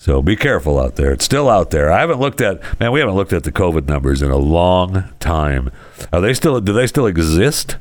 So 0.00 0.22
be 0.22 0.36
careful 0.36 0.78
out 0.78 0.94
there. 0.96 1.12
It's 1.12 1.24
still 1.24 1.48
out 1.48 1.70
there. 1.70 1.90
I 1.90 2.00
haven't 2.00 2.20
looked 2.20 2.40
at 2.40 2.62
man. 2.78 2.92
We 2.92 3.00
haven't 3.00 3.16
looked 3.16 3.32
at 3.32 3.42
the 3.42 3.50
COVID 3.50 3.86
numbers 3.88 4.22
in 4.22 4.30
a 4.30 4.36
long 4.36 5.04
time. 5.18 5.70
Are 6.12 6.20
they 6.20 6.34
still? 6.34 6.60
Do 6.60 6.72
they 6.72 6.86
still 6.86 7.06
exist? 7.06 7.76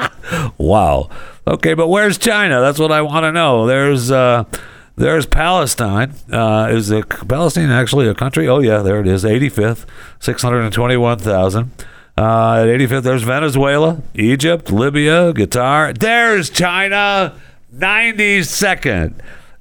wow. 0.57 1.09
Okay, 1.45 1.73
but 1.73 1.87
where's 1.87 2.17
China? 2.17 2.61
That's 2.61 2.79
what 2.79 2.91
I 2.91 3.01
want 3.01 3.23
to 3.23 3.31
know. 3.31 3.65
There's 3.65 4.09
uh, 4.09 4.45
there's 4.95 5.25
Palestine. 5.25 6.13
Uh, 6.31 6.69
is 6.71 6.89
it 6.89 7.09
Palestine 7.27 7.69
actually 7.69 8.07
a 8.07 8.15
country? 8.15 8.47
Oh 8.47 8.59
yeah, 8.59 8.79
there 8.79 8.99
it 8.99 9.07
is. 9.07 9.23
85th, 9.23 9.85
621,000. 10.19 11.71
Uh, 12.17 12.63
at 12.63 12.67
85th, 12.67 13.03
there's 13.03 13.23
Venezuela, 13.23 14.01
Egypt, 14.15 14.71
Libya, 14.71 15.33
Qatar. 15.33 15.95
There's 15.95 16.49
China, 16.49 17.35
92nd. 17.75 19.13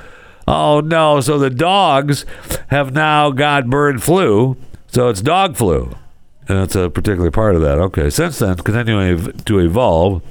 Oh 0.47 0.81
no, 0.81 1.21
so 1.21 1.39
the 1.39 1.51
dogs 1.51 2.25
have 2.69 2.93
now 2.93 3.31
got 3.31 3.69
bird 3.69 4.03
flu, 4.03 4.57
so 4.87 5.09
it's 5.09 5.21
dog 5.21 5.57
flu. 5.57 5.97
And 6.49 6.59
that's 6.59 6.77
a 6.77 6.91
particular 6.91 7.31
part 7.31 7.55
of 7.55 7.63
that. 7.63 7.79
Okay. 7.79 8.11
Since 8.11 8.39
then, 8.39 8.57
continuing 8.57 9.33
to 9.33 9.59
evolve, 9.59 10.23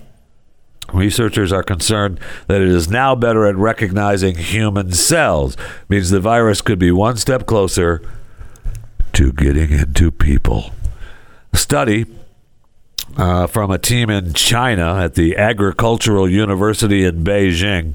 researchers 0.91 1.51
are 1.51 1.63
concerned 1.63 2.19
that 2.47 2.61
it 2.61 2.67
is 2.67 2.89
now 2.89 3.15
better 3.15 3.45
at 3.45 3.55
recognizing 3.55 4.35
human 4.35 4.91
cells. 4.91 5.57
Means 5.89 6.11
the 6.11 6.19
virus 6.19 6.61
could 6.61 6.79
be 6.79 6.91
one 6.91 7.17
step 7.17 7.45
closer 7.45 8.01
to 9.13 9.31
getting 9.31 9.71
into 9.71 10.11
people. 10.11 10.71
A 11.51 11.57
study 11.57 12.05
uh, 13.17 13.47
from 13.47 13.71
a 13.71 13.77
team 13.77 14.09
in 14.09 14.33
China 14.33 14.95
at 14.95 15.15
the 15.15 15.35
Agricultural 15.37 16.29
University 16.29 17.05
in 17.05 17.23
Beijing. 17.23 17.93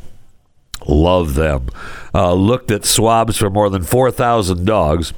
Love 0.86 1.34
them. 1.34 1.68
Uh, 2.14 2.32
looked 2.34 2.70
at 2.70 2.84
swabs 2.84 3.36
for 3.36 3.50
more 3.50 3.68
than 3.68 3.82
4,000 3.82 4.64
dogs 4.64 5.12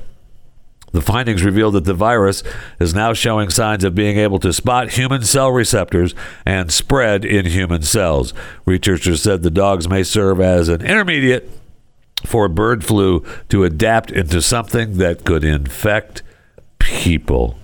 the 0.92 1.00
findings 1.00 1.44
revealed 1.44 1.74
that 1.74 1.84
the 1.84 1.94
virus 1.94 2.42
is 2.78 2.94
now 2.94 3.12
showing 3.12 3.50
signs 3.50 3.84
of 3.84 3.94
being 3.94 4.18
able 4.18 4.38
to 4.40 4.52
spot 4.52 4.92
human 4.92 5.22
cell 5.22 5.50
receptors 5.52 6.14
and 6.44 6.72
spread 6.72 7.24
in 7.24 7.46
human 7.46 7.82
cells. 7.82 8.34
Researchers 8.64 9.22
said 9.22 9.42
the 9.42 9.50
dogs 9.50 9.88
may 9.88 10.02
serve 10.02 10.40
as 10.40 10.68
an 10.68 10.82
intermediate 10.82 11.48
for 12.26 12.48
bird 12.48 12.84
flu 12.84 13.24
to 13.48 13.64
adapt 13.64 14.10
into 14.10 14.42
something 14.42 14.98
that 14.98 15.24
could 15.24 15.44
infect 15.44 16.22
people. 16.78 17.56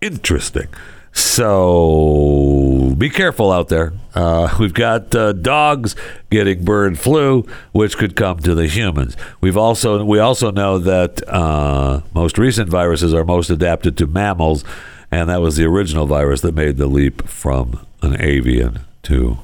Interesting. 0.00 0.68
So 1.12 2.94
be 2.98 3.08
careful 3.08 3.52
out 3.52 3.68
there. 3.68 3.92
Uh, 4.16 4.52
we've 4.60 4.74
got 4.74 5.14
uh, 5.14 5.32
dogs 5.32 5.94
getting 6.30 6.64
bird 6.64 6.98
flu, 6.98 7.46
which 7.72 7.98
could 7.98 8.16
come 8.16 8.38
to 8.40 8.54
the 8.54 8.66
humans. 8.66 9.16
We've 9.40 9.56
also 9.56 10.04
we 10.04 10.18
also 10.18 10.50
know 10.50 10.78
that 10.78 11.26
uh, 11.28 12.00
most 12.14 12.38
recent 12.38 12.70
viruses 12.70 13.14
are 13.14 13.24
most 13.24 13.50
adapted 13.50 13.96
to 13.98 14.06
mammals, 14.06 14.64
and 15.10 15.28
that 15.28 15.40
was 15.40 15.56
the 15.56 15.66
original 15.66 16.06
virus 16.06 16.40
that 16.40 16.54
made 16.54 16.78
the 16.78 16.86
leap 16.86 17.28
from 17.28 17.86
an 18.02 18.20
avian 18.20 18.80
to 19.02 19.38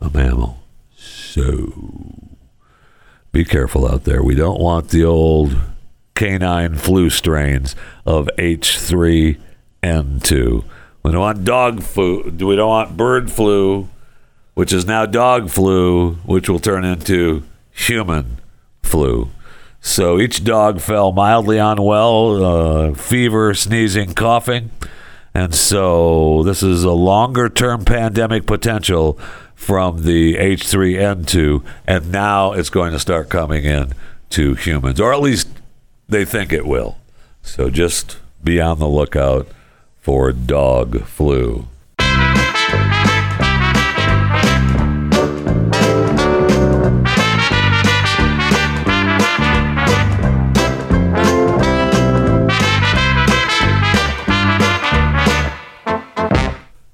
a 0.00 0.10
mammal. 0.10 0.58
So 0.94 1.72
be 3.32 3.44
careful 3.44 3.90
out 3.90 4.04
there. 4.04 4.22
We 4.22 4.34
don't 4.34 4.60
want 4.60 4.90
the 4.90 5.04
old 5.04 5.56
canine 6.14 6.76
flu 6.76 7.10
strains 7.10 7.74
of 8.04 8.28
H3N2 8.36 10.64
we 11.02 11.12
don't 11.12 11.20
want 11.20 11.44
dog. 11.44 11.82
Do 11.94 12.46
we 12.46 12.56
don't 12.56 12.68
want 12.68 12.96
bird 12.96 13.30
flu, 13.30 13.88
which 14.54 14.72
is 14.72 14.86
now 14.86 15.06
dog 15.06 15.50
flu, 15.50 16.14
which 16.24 16.48
will 16.48 16.58
turn 16.58 16.84
into 16.84 17.42
human 17.70 18.38
flu. 18.82 19.30
So 19.80 20.20
each 20.20 20.44
dog 20.44 20.80
fell 20.80 21.12
mildly 21.12 21.58
unwell, 21.58 22.44
uh, 22.44 22.94
fever, 22.94 23.54
sneezing, 23.54 24.14
coughing. 24.14 24.70
And 25.32 25.54
so 25.54 26.42
this 26.42 26.62
is 26.62 26.84
a 26.84 26.92
longer 26.92 27.48
term 27.48 27.84
pandemic 27.84 28.46
potential 28.46 29.18
from 29.54 30.02
the 30.04 30.34
H3N2. 30.34 31.64
And 31.86 32.12
now 32.12 32.52
it's 32.52 32.70
going 32.70 32.92
to 32.92 32.98
start 32.98 33.28
coming 33.28 33.64
in 33.64 33.94
to 34.30 34.54
humans, 34.54 35.00
or 35.00 35.12
at 35.12 35.20
least 35.20 35.48
they 36.08 36.24
think 36.24 36.52
it 36.52 36.66
will. 36.66 36.98
So 37.42 37.70
just 37.70 38.18
be 38.42 38.60
on 38.60 38.78
the 38.78 38.88
lookout 38.88 39.48
for 40.00 40.32
dog 40.32 41.04
flu. 41.04 41.66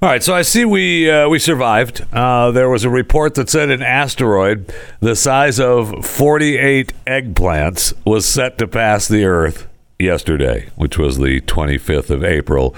All 0.06 0.12
right, 0.12 0.22
so 0.22 0.36
I 0.36 0.42
see 0.42 0.64
we 0.64 1.10
uh, 1.10 1.28
we 1.28 1.40
survived. 1.40 2.06
Uh, 2.12 2.52
there 2.52 2.70
was 2.70 2.84
a 2.84 2.88
report 2.88 3.34
that 3.34 3.50
said 3.50 3.70
an 3.70 3.82
asteroid 3.82 4.72
the 5.00 5.16
size 5.16 5.58
of 5.58 6.06
48 6.06 6.92
eggplants 7.08 7.92
was 8.04 8.24
set 8.24 8.56
to 8.58 8.68
pass 8.68 9.08
the 9.08 9.24
Earth 9.24 9.66
yesterday, 9.98 10.70
which 10.76 10.96
was 10.96 11.18
the 11.18 11.40
25th 11.40 12.10
of 12.10 12.22
April, 12.22 12.70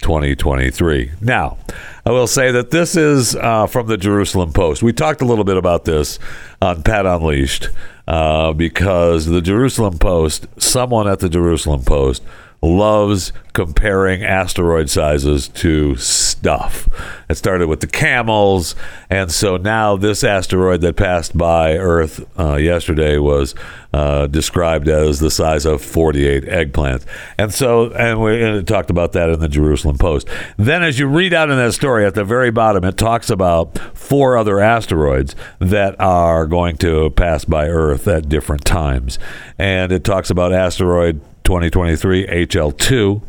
2023. 0.00 1.12
Now, 1.20 1.56
I 2.04 2.10
will 2.10 2.26
say 2.26 2.50
that 2.50 2.72
this 2.72 2.96
is 2.96 3.36
uh, 3.36 3.68
from 3.68 3.86
the 3.86 3.96
Jerusalem 3.96 4.52
Post. 4.52 4.82
We 4.82 4.92
talked 4.92 5.22
a 5.22 5.24
little 5.24 5.44
bit 5.44 5.56
about 5.56 5.84
this 5.84 6.18
on 6.60 6.82
Pat 6.82 7.06
Unleashed 7.06 7.68
uh, 8.08 8.54
because 8.54 9.26
the 9.26 9.40
Jerusalem 9.40 9.98
Post, 9.98 10.48
someone 10.58 11.06
at 11.06 11.20
the 11.20 11.28
Jerusalem 11.28 11.84
Post, 11.84 12.24
loves 12.62 13.32
comparing 13.52 14.24
asteroid 14.24 14.88
sizes 14.88 15.48
to 15.48 15.96
stuff. 15.96 16.88
It 17.28 17.34
started 17.34 17.68
with 17.68 17.80
the 17.80 17.86
camels, 17.86 18.74
and 19.10 19.30
so 19.30 19.56
now 19.56 19.96
this 19.96 20.24
asteroid 20.24 20.80
that 20.82 20.96
passed 20.96 21.36
by 21.36 21.76
Earth 21.76 22.24
uh, 22.38 22.54
yesterday 22.54 23.18
was 23.18 23.54
uh, 23.92 24.26
described 24.28 24.88
as 24.88 25.18
the 25.18 25.30
size 25.30 25.66
of 25.66 25.82
48 25.82 26.44
eggplants. 26.44 27.04
And 27.36 27.52
so, 27.52 27.92
and 27.92 28.22
we 28.22 28.42
and 28.42 28.66
talked 28.66 28.90
about 28.90 29.12
that 29.12 29.28
in 29.28 29.40
the 29.40 29.48
Jerusalem 29.48 29.98
Post. 29.98 30.28
Then, 30.56 30.82
as 30.82 30.98
you 30.98 31.06
read 31.06 31.34
out 31.34 31.50
in 31.50 31.56
that 31.56 31.74
story 31.74 32.06
at 32.06 32.14
the 32.14 32.24
very 32.24 32.50
bottom, 32.50 32.84
it 32.84 32.96
talks 32.96 33.28
about 33.28 33.78
four 33.94 34.38
other 34.38 34.60
asteroids 34.60 35.34
that 35.58 36.00
are 36.00 36.46
going 36.46 36.76
to 36.78 37.10
pass 37.10 37.44
by 37.44 37.68
Earth 37.68 38.06
at 38.08 38.28
different 38.28 38.64
times. 38.64 39.18
And 39.58 39.92
it 39.92 40.04
talks 40.04 40.30
about 40.30 40.52
asteroid 40.52 41.20
2023 41.44 42.26
HL2 42.26 43.22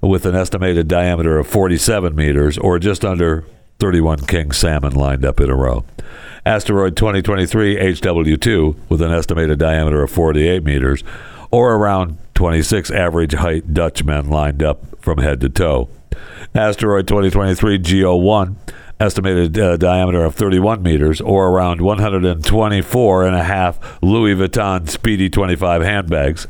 with 0.00 0.26
an 0.26 0.34
estimated 0.34 0.88
diameter 0.88 1.38
of 1.38 1.46
47 1.46 2.14
meters 2.14 2.58
or 2.58 2.78
just 2.78 3.04
under 3.04 3.44
31 3.78 4.20
king 4.26 4.52
salmon 4.52 4.94
lined 4.94 5.24
up 5.24 5.40
in 5.40 5.50
a 5.50 5.56
row. 5.56 5.84
Asteroid 6.44 6.96
2023 6.96 7.76
HW2 7.76 8.76
with 8.88 9.02
an 9.02 9.12
estimated 9.12 9.58
diameter 9.58 10.02
of 10.02 10.10
48 10.10 10.64
meters 10.64 11.04
or 11.50 11.74
around 11.74 12.18
26 12.34 12.90
average 12.90 13.34
height 13.34 13.74
Dutchmen 13.74 14.28
lined 14.30 14.62
up 14.62 15.00
from 15.00 15.18
head 15.18 15.40
to 15.40 15.48
toe. 15.48 15.88
Asteroid 16.54 17.06
2023 17.06 17.78
GO1 17.78 18.56
estimated 19.00 19.58
uh, 19.58 19.76
diameter 19.76 20.24
of 20.24 20.34
31 20.34 20.82
meters 20.82 21.20
or 21.20 21.48
around 21.48 21.80
124 21.80 23.26
and 23.26 23.36
a 23.36 23.44
half 23.44 24.02
Louis 24.02 24.34
Vuitton 24.34 24.88
Speedy 24.88 25.30
25 25.30 25.82
handbags 25.82 26.48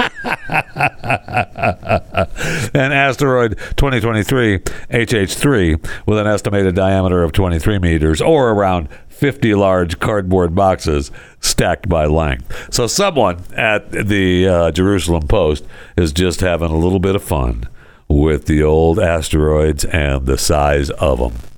an 2.74 2.92
asteroid 2.92 3.58
2023 3.76 4.58
HH3 4.58 6.06
with 6.06 6.18
an 6.18 6.26
estimated 6.26 6.74
diameter 6.74 7.22
of 7.22 7.32
23 7.32 7.78
meters 7.78 8.22
or 8.22 8.50
around 8.50 8.88
50 9.08 9.54
large 9.54 9.98
cardboard 9.98 10.54
boxes 10.54 11.10
stacked 11.40 11.88
by 11.88 12.06
length. 12.06 12.72
So, 12.72 12.86
someone 12.86 13.44
at 13.54 13.90
the 13.90 14.48
uh, 14.48 14.70
Jerusalem 14.70 15.28
Post 15.28 15.66
is 15.96 16.12
just 16.12 16.40
having 16.40 16.70
a 16.70 16.78
little 16.78 17.00
bit 17.00 17.14
of 17.14 17.22
fun 17.22 17.68
with 18.08 18.46
the 18.46 18.62
old 18.62 18.98
asteroids 18.98 19.84
and 19.84 20.24
the 20.24 20.38
size 20.38 20.88
of 20.90 21.18
them. 21.18 21.49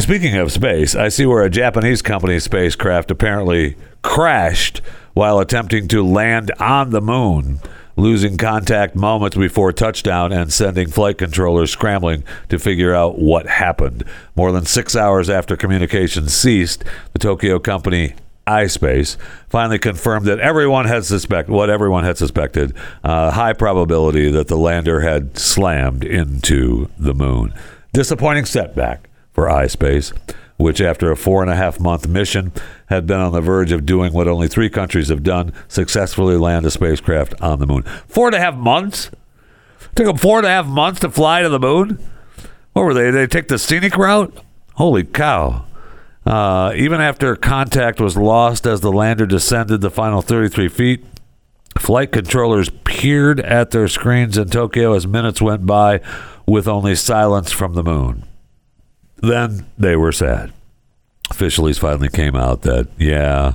Speaking 0.00 0.36
of 0.36 0.52
space, 0.52 0.94
I 0.94 1.08
see 1.08 1.24
where 1.24 1.44
a 1.44 1.50
Japanese 1.50 2.02
company 2.02 2.38
spacecraft 2.38 3.10
apparently 3.10 3.76
crashed 4.02 4.82
while 5.14 5.38
attempting 5.38 5.88
to 5.88 6.04
land 6.04 6.52
on 6.60 6.90
the 6.90 7.00
moon, 7.00 7.60
losing 7.96 8.36
contact 8.36 8.94
moments 8.94 9.36
before 9.36 9.72
touchdown 9.72 10.30
and 10.30 10.52
sending 10.52 10.88
flight 10.88 11.16
controllers 11.16 11.70
scrambling 11.70 12.22
to 12.50 12.58
figure 12.58 12.94
out 12.94 13.18
what 13.18 13.46
happened. 13.46 14.04
More 14.36 14.52
than 14.52 14.66
six 14.66 14.94
hours 14.94 15.30
after 15.30 15.56
communication 15.56 16.28
ceased, 16.28 16.84
the 17.12 17.18
Tokyo 17.18 17.58
company 17.58 18.14
iSpace 18.46 19.16
finally 19.48 19.78
confirmed 19.78 20.26
that 20.26 20.38
everyone 20.38 20.84
had 20.84 21.06
suspect 21.06 21.48
what 21.48 21.70
everyone 21.70 22.04
had 22.04 22.18
suspected: 22.18 22.74
uh, 23.02 23.30
high 23.30 23.54
probability 23.54 24.30
that 24.30 24.48
the 24.48 24.58
lander 24.58 25.00
had 25.00 25.38
slammed 25.38 26.04
into 26.04 26.90
the 26.98 27.14
moon. 27.14 27.54
Disappointing 27.94 28.44
setback 28.44 29.08
for 29.34 29.46
iSpace, 29.48 30.16
which, 30.56 30.80
after 30.80 31.10
a 31.10 31.16
four 31.16 31.42
and 31.42 31.50
a 31.50 31.56
half 31.56 31.78
month 31.78 32.08
mission, 32.08 32.52
had 32.86 33.06
been 33.06 33.20
on 33.20 33.32
the 33.32 33.40
verge 33.42 33.72
of 33.72 33.84
doing 33.84 34.14
what 34.14 34.28
only 34.28 34.48
three 34.48 34.70
countries 34.70 35.08
have 35.08 35.22
done 35.22 35.52
successfully 35.68 36.36
land 36.36 36.64
a 36.64 36.70
spacecraft 36.70 37.34
on 37.42 37.58
the 37.58 37.66
moon. 37.66 37.82
Four 38.08 38.28
and 38.28 38.36
a 38.36 38.40
half 38.40 38.54
months? 38.54 39.10
took 39.94 40.06
them 40.06 40.16
four 40.16 40.38
and 40.38 40.46
a 40.46 40.50
half 40.50 40.66
months 40.66 41.00
to 41.00 41.10
fly 41.10 41.42
to 41.42 41.48
the 41.48 41.60
moon? 41.60 41.98
What 42.72 42.84
were 42.84 42.94
they? 42.94 43.10
They 43.10 43.26
take 43.26 43.48
the 43.48 43.58
scenic 43.58 43.96
route? 43.96 44.36
Holy 44.74 45.04
cow. 45.04 45.66
Uh, 46.26 46.72
even 46.74 47.00
after 47.00 47.36
contact 47.36 48.00
was 48.00 48.16
lost 48.16 48.66
as 48.66 48.80
the 48.80 48.90
lander 48.90 49.26
descended 49.26 49.80
the 49.80 49.90
final 49.90 50.22
33 50.22 50.68
feet, 50.68 51.04
flight 51.78 52.12
controllers 52.12 52.70
peered 52.84 53.40
at 53.40 53.70
their 53.70 53.88
screens 53.88 54.38
in 54.38 54.48
Tokyo 54.48 54.94
as 54.94 55.06
minutes 55.06 55.42
went 55.42 55.66
by 55.66 56.00
with 56.46 56.66
only 56.66 56.94
silence 56.94 57.52
from 57.52 57.74
the 57.74 57.84
moon. 57.84 58.24
Then 59.28 59.66
they 59.78 59.96
were 59.96 60.12
sad. 60.12 60.52
Officials 61.30 61.78
finally 61.78 62.08
came 62.08 62.36
out 62.36 62.62
that, 62.62 62.88
yeah, 62.98 63.54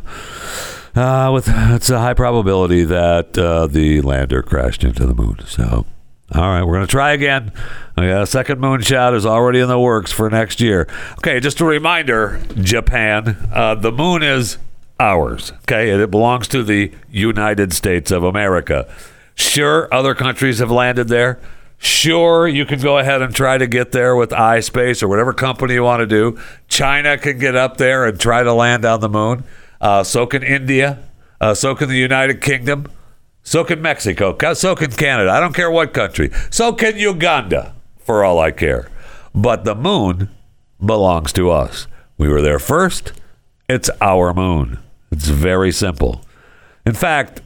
uh, 0.96 1.30
with 1.32 1.48
it's 1.48 1.90
a 1.90 2.00
high 2.00 2.16
probability 2.16 2.84
that 2.84 3.38
uh, 3.38 3.68
the 3.68 4.02
lander 4.02 4.42
crashed 4.42 4.84
into 4.84 5.06
the 5.06 5.14
moon. 5.14 5.38
So, 5.46 5.86
all 6.34 6.42
right, 6.42 6.64
we're 6.64 6.74
going 6.74 6.88
to 6.88 6.92
try 6.92 7.12
again. 7.12 7.52
A 7.96 8.26
second 8.26 8.60
moonshot 8.60 9.16
is 9.16 9.26
already 9.26 9.60
in 9.60 9.68
the 9.68 9.80
works 9.80 10.12
for 10.12 10.30
next 10.30 10.60
year. 10.60 10.88
Okay, 11.20 11.40
just 11.40 11.60
a 11.60 11.66
reminder, 11.66 12.42
Japan, 12.56 13.38
uh, 13.54 13.76
the 13.76 13.92
moon 13.92 14.24
is 14.24 14.58
ours. 15.00 15.52
Okay, 15.64 15.92
and 15.92 16.02
it 16.02 16.10
belongs 16.10 16.48
to 16.50 16.64
the 16.64 16.92
United 17.12 17.72
States 17.74 18.10
of 18.10 18.24
America. 18.24 18.92
Sure, 19.36 19.88
other 19.94 20.16
countries 20.16 20.60
have 20.60 20.72
landed 20.72 21.08
there. 21.08 21.40
Sure, 21.82 22.46
you 22.46 22.66
can 22.66 22.82
go 22.82 22.98
ahead 22.98 23.22
and 23.22 23.34
try 23.34 23.58
to 23.58 23.66
get 23.66 23.94
there 23.94 24.14
with 24.14 24.32
iSpace 24.32 25.02
or 25.02 25.08
whatever 25.08 25.32
company 25.32 25.76
you 25.76 25.84
want 25.84 26.02
to 26.02 26.06
do. 26.06 26.38
China 26.68 27.18
can 27.18 27.40
get 27.40 27.56
up 27.56 27.78
there 27.78 28.06
and 28.06 28.20
try 28.20 28.44
to 28.44 28.54
land 28.54 28.84
on 28.84 29.00
the 29.00 29.08
moon. 29.08 29.46
Uh, 29.80 30.04
so 30.04 30.26
can 30.26 30.44
India. 30.44 31.00
Uh, 31.40 31.54
so 31.54 31.74
can 31.76 31.88
the 31.88 31.96
United 31.96 32.42
Kingdom. 32.42 32.86
So 33.44 33.64
can 33.64 33.82
Mexico. 33.82 34.36
So 34.54 34.76
can 34.76 34.92
Canada. 34.92 35.32
I 35.32 35.40
don't 35.40 35.56
care 35.56 35.72
what 35.72 35.94
country. 35.94 36.32
So 36.50 36.74
can 36.74 36.98
Uganda, 36.98 37.74
for 37.98 38.26
all 38.26 38.40
I 38.40 38.52
care. 38.52 38.90
But 39.34 39.64
the 39.64 39.76
moon 39.76 40.30
belongs 40.86 41.32
to 41.34 41.50
us. 41.50 41.88
We 42.18 42.28
were 42.28 42.42
there 42.42 42.60
first. 42.60 43.14
It's 43.70 43.90
our 44.02 44.34
moon. 44.34 44.80
It's 45.12 45.30
very 45.30 45.72
simple. 45.72 46.26
In 46.86 46.94
fact, 46.94 47.42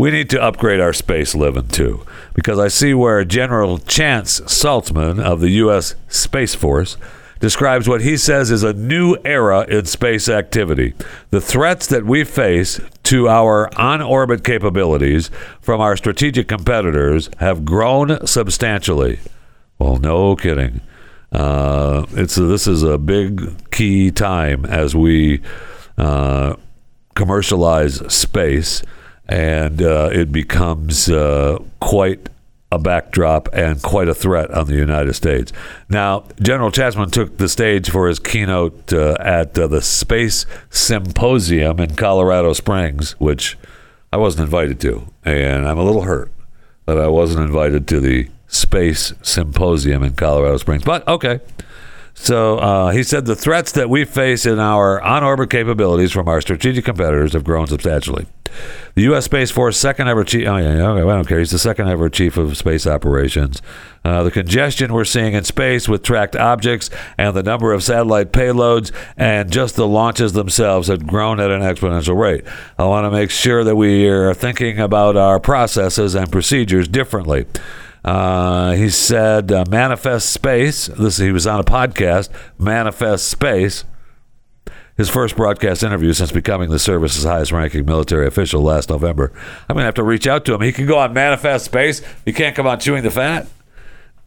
we 0.00 0.10
need 0.10 0.30
to 0.30 0.42
upgrade 0.42 0.80
our 0.80 0.94
space 0.94 1.34
living 1.34 1.68
too, 1.68 2.06
because 2.32 2.58
I 2.58 2.68
see 2.68 2.94
where 2.94 3.22
General 3.22 3.76
Chance 3.76 4.40
Saltzman 4.40 5.22
of 5.22 5.40
the 5.40 5.50
U.S. 5.50 5.94
Space 6.08 6.54
Force 6.54 6.96
describes 7.38 7.86
what 7.86 8.00
he 8.00 8.16
says 8.16 8.50
is 8.50 8.62
a 8.62 8.72
new 8.72 9.18
era 9.26 9.66
in 9.68 9.84
space 9.84 10.26
activity. 10.26 10.94
The 11.28 11.40
threats 11.42 11.86
that 11.88 12.06
we 12.06 12.24
face 12.24 12.80
to 13.04 13.28
our 13.28 13.68
on 13.78 14.00
orbit 14.00 14.42
capabilities 14.42 15.30
from 15.60 15.82
our 15.82 15.98
strategic 15.98 16.48
competitors 16.48 17.28
have 17.38 17.66
grown 17.66 18.26
substantially. 18.26 19.20
Well, 19.78 19.98
no 19.98 20.34
kidding. 20.34 20.80
Uh, 21.30 22.06
it's 22.12 22.36
this 22.36 22.66
is 22.66 22.82
a 22.82 22.96
big 22.96 23.70
key 23.70 24.10
time 24.10 24.64
as 24.64 24.96
we 24.96 25.42
uh, 25.98 26.56
commercialize 27.14 27.96
space 28.10 28.82
and 29.30 29.80
uh, 29.80 30.10
it 30.12 30.32
becomes 30.32 31.08
uh, 31.08 31.56
quite 31.78 32.28
a 32.72 32.78
backdrop 32.78 33.48
and 33.52 33.80
quite 33.80 34.08
a 34.08 34.14
threat 34.14 34.50
on 34.50 34.66
the 34.66 34.74
United 34.74 35.14
States. 35.14 35.52
Now, 35.88 36.24
General 36.42 36.70
Chasman 36.70 37.10
took 37.10 37.38
the 37.38 37.48
stage 37.48 37.90
for 37.90 38.08
his 38.08 38.18
keynote 38.18 38.92
uh, 38.92 39.16
at 39.20 39.56
uh, 39.58 39.68
the 39.68 39.82
Space 39.82 40.46
Symposium 40.68 41.78
in 41.78 41.94
Colorado 41.94 42.52
Springs, 42.52 43.12
which 43.20 43.56
I 44.12 44.16
wasn't 44.16 44.44
invited 44.44 44.80
to, 44.80 45.06
and 45.24 45.66
I'm 45.66 45.78
a 45.78 45.84
little 45.84 46.02
hurt 46.02 46.30
that 46.86 46.98
I 46.98 47.06
wasn't 47.06 47.46
invited 47.46 47.86
to 47.88 48.00
the 48.00 48.28
Space 48.48 49.12
Symposium 49.22 50.02
in 50.02 50.14
Colorado 50.14 50.56
Springs. 50.56 50.82
But 50.82 51.06
okay. 51.06 51.40
So 52.14 52.58
uh, 52.58 52.90
he 52.90 53.02
said 53.02 53.24
the 53.26 53.36
threats 53.36 53.72
that 53.72 53.88
we 53.88 54.04
face 54.04 54.44
in 54.46 54.58
our 54.58 55.00
on 55.00 55.24
orbit 55.24 55.50
capabilities 55.50 56.12
from 56.12 56.28
our 56.28 56.40
strategic 56.40 56.84
competitors 56.84 57.32
have 57.32 57.44
grown 57.44 57.66
substantially. 57.66 58.26
The 58.94 59.02
U.S. 59.02 59.26
Space 59.26 59.50
Force 59.50 59.78
second 59.78 60.08
ever 60.08 60.24
chief. 60.24 60.46
Oh 60.46 60.56
yeah, 60.56 60.88
okay, 60.88 61.08
I 61.08 61.14
don't 61.14 61.26
care. 61.26 61.38
He's 61.38 61.52
the 61.52 61.58
second 61.58 61.88
ever 61.88 62.08
chief 62.08 62.36
of 62.36 62.56
space 62.56 62.86
operations. 62.86 63.62
Uh, 64.04 64.22
the 64.22 64.30
congestion 64.30 64.92
we're 64.92 65.04
seeing 65.04 65.34
in 65.34 65.44
space 65.44 65.88
with 65.88 66.02
tracked 66.02 66.34
objects 66.34 66.90
and 67.16 67.36
the 67.36 67.42
number 67.42 67.72
of 67.72 67.82
satellite 67.82 68.32
payloads 68.32 68.90
and 69.16 69.52
just 69.52 69.76
the 69.76 69.86
launches 69.86 70.32
themselves 70.32 70.88
have 70.88 71.06
grown 71.06 71.38
at 71.38 71.50
an 71.50 71.62
exponential 71.62 72.18
rate. 72.18 72.44
I 72.78 72.84
want 72.86 73.04
to 73.04 73.10
make 73.10 73.30
sure 73.30 73.62
that 73.62 73.76
we 73.76 74.08
are 74.08 74.34
thinking 74.34 74.80
about 74.80 75.16
our 75.16 75.38
processes 75.38 76.14
and 76.14 76.32
procedures 76.32 76.88
differently. 76.88 77.46
Uh, 78.04 78.72
he 78.72 78.88
said, 78.88 79.52
uh, 79.52 79.64
"Manifest 79.68 80.30
Space." 80.30 80.86
This 80.86 81.18
he 81.18 81.32
was 81.32 81.46
on 81.46 81.60
a 81.60 81.64
podcast, 81.64 82.28
"Manifest 82.58 83.28
Space." 83.28 83.84
His 84.96 85.08
first 85.08 85.34
broadcast 85.36 85.82
interview 85.82 86.12
since 86.12 86.30
becoming 86.30 86.68
the 86.68 86.78
service's 86.78 87.24
highest-ranking 87.24 87.86
military 87.86 88.26
official 88.26 88.62
last 88.62 88.90
November. 88.90 89.32
I'm 89.68 89.74
gonna 89.74 89.86
have 89.86 89.94
to 89.94 90.02
reach 90.02 90.26
out 90.26 90.44
to 90.46 90.54
him. 90.54 90.60
He 90.60 90.72
can 90.72 90.86
go 90.86 90.98
on 90.98 91.14
Manifest 91.14 91.64
Space. 91.64 92.02
He 92.24 92.32
can't 92.32 92.54
come 92.54 92.66
on 92.66 92.80
Chewing 92.80 93.02
the 93.02 93.10
Fat. 93.10 93.46